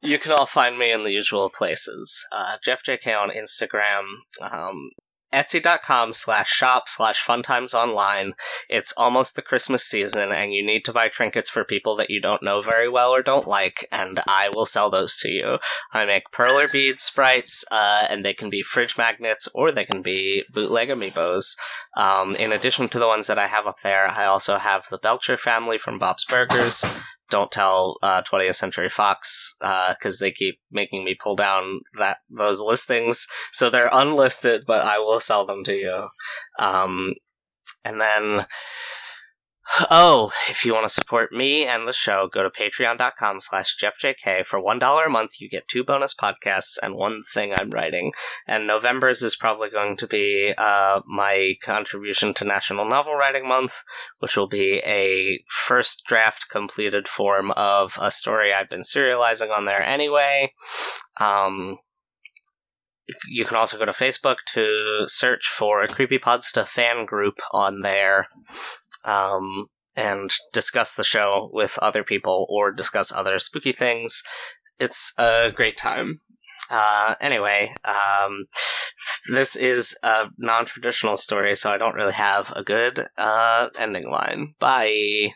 You 0.01 0.17
can 0.19 0.31
all 0.31 0.45
find 0.45 0.77
me 0.79 0.91
in 0.91 1.03
the 1.03 1.11
usual 1.11 1.49
places. 1.49 2.25
Uh, 2.31 2.55
Jeff 2.63 2.81
JK 2.83 3.17
on 3.19 3.29
Instagram, 3.31 4.03
um, 4.41 4.91
Etsy.com 5.33 6.13
slash 6.13 6.49
shop 6.49 6.87
slash 6.87 7.25
funtimes 7.25 7.73
online. 7.73 8.33
It's 8.69 8.93
almost 8.97 9.35
the 9.35 9.41
Christmas 9.41 9.83
season, 9.83 10.31
and 10.31 10.53
you 10.53 10.65
need 10.65 10.85
to 10.85 10.93
buy 10.93 11.07
trinkets 11.09 11.49
for 11.49 11.63
people 11.63 11.95
that 11.97 12.09
you 12.09 12.19
don't 12.19 12.43
know 12.43 12.61
very 12.61 12.89
well 12.89 13.11
or 13.11 13.21
don't 13.21 13.47
like, 13.47 13.87
and 13.91 14.19
I 14.25 14.49
will 14.53 14.65
sell 14.65 14.89
those 14.89 15.17
to 15.17 15.29
you. 15.29 15.57
I 15.93 16.05
make 16.05 16.31
perler 16.31 16.71
bead 16.71 16.99
sprites, 16.99 17.63
uh, 17.71 18.05
and 18.09 18.25
they 18.25 18.33
can 18.33 18.49
be 18.49 18.61
fridge 18.61 18.97
magnets 18.97 19.47
or 19.53 19.71
they 19.71 19.85
can 19.85 20.01
be 20.01 20.43
bootleg 20.51 20.89
amiibos. 20.89 21.55
Um, 21.95 22.35
in 22.35 22.51
addition 22.51 22.89
to 22.89 22.99
the 22.99 23.07
ones 23.07 23.27
that 23.27 23.39
I 23.39 23.47
have 23.47 23.67
up 23.67 23.81
there, 23.81 24.07
I 24.07 24.25
also 24.25 24.57
have 24.57 24.87
the 24.89 24.97
Belcher 24.97 25.37
family 25.37 25.77
from 25.77 25.99
Bob's 25.99 26.25
Burgers, 26.25 26.83
don't 27.29 27.51
tell 27.51 27.97
uh, 28.01 28.21
20th 28.21 28.55
Century 28.55 28.89
Fox 28.89 29.55
because 29.59 30.19
they 30.19 30.31
keep 30.31 30.59
making 30.71 31.03
me 31.03 31.15
pull 31.15 31.35
down 31.35 31.81
that 31.97 32.19
those 32.29 32.61
listings. 32.61 33.27
So 33.51 33.69
they're 33.69 33.89
unlisted, 33.91 34.63
but 34.65 34.83
I 34.83 34.99
will 34.99 35.19
sell 35.19 35.45
them 35.45 35.63
to 35.65 35.73
you. 35.73 36.07
Um, 36.57 37.13
and 37.85 38.01
then, 38.01 38.45
oh, 39.89 40.31
if 40.49 40.65
you 40.65 40.73
want 40.73 40.85
to 40.85 40.89
support 40.89 41.31
me 41.31 41.65
and 41.65 41.87
the 41.87 41.93
show, 41.93 42.27
go 42.31 42.43
to 42.43 42.49
patreon.com 42.49 43.39
slash 43.39 43.75
jeffjk. 43.81 44.45
For 44.45 44.61
$1 44.61 45.05
a 45.05 45.09
month, 45.09 45.39
you 45.39 45.49
get 45.49 45.67
two 45.67 45.83
bonus 45.83 46.15
podcasts 46.15 46.77
and 46.81 46.95
one 46.95 47.21
thing 47.33 47.53
I'm 47.53 47.69
writing. 47.69 48.13
And 48.47 48.67
November's 48.67 49.21
is 49.21 49.35
probably 49.35 49.69
going 49.69 49.97
to 49.97 50.07
be 50.07 50.53
uh, 50.57 51.01
my 51.07 51.55
contribution 51.61 52.33
to 52.35 52.45
National 52.45 52.85
Novel 52.85 53.15
Writing 53.15 53.47
Month 53.47 53.83
which 54.19 54.35
will 54.37 54.47
be 54.47 54.81
a 54.85 55.43
first 55.47 56.03
draft 56.05 56.49
completed 56.49 57.07
form 57.07 57.51
of 57.51 57.97
a 58.01 58.11
story 58.11 58.53
I've 58.53 58.69
been 58.69 58.81
serializing 58.81 59.55
on 59.55 59.65
there 59.65 59.81
anyway. 59.81 60.53
Um, 61.19 61.77
you 63.27 63.43
can 63.45 63.57
also 63.57 63.77
go 63.77 63.85
to 63.85 63.91
Facebook 63.91 64.37
to 64.53 65.03
search 65.05 65.47
for 65.47 65.81
a 65.81 65.87
Creepypodsta 65.87 66.67
fan 66.67 67.05
group 67.05 67.39
on 67.51 67.81
there 67.81 68.27
um, 69.05 69.67
and 69.95 70.31
discuss 70.53 70.95
the 70.95 71.03
show 71.03 71.49
with 71.53 71.77
other 71.81 72.03
people 72.03 72.45
or 72.49 72.71
discuss 72.71 73.11
other 73.11 73.39
spooky 73.39 73.71
things. 73.71 74.23
It's 74.79 75.13
a 75.17 75.51
great 75.53 75.77
time. 75.77 76.19
Uh, 76.71 77.15
anyway, 77.19 77.73
um, 77.83 78.45
this 79.31 79.55
is 79.55 79.97
a 80.03 80.27
non-traditional 80.37 81.17
story, 81.17 81.55
so 81.55 81.71
I 81.71 81.77
don't 81.77 81.95
really 81.95 82.13
have 82.13 82.53
a 82.55 82.63
good 82.63 83.07
uh, 83.17 83.69
ending 83.77 84.09
line. 84.09 84.53
Bye. 84.59 85.31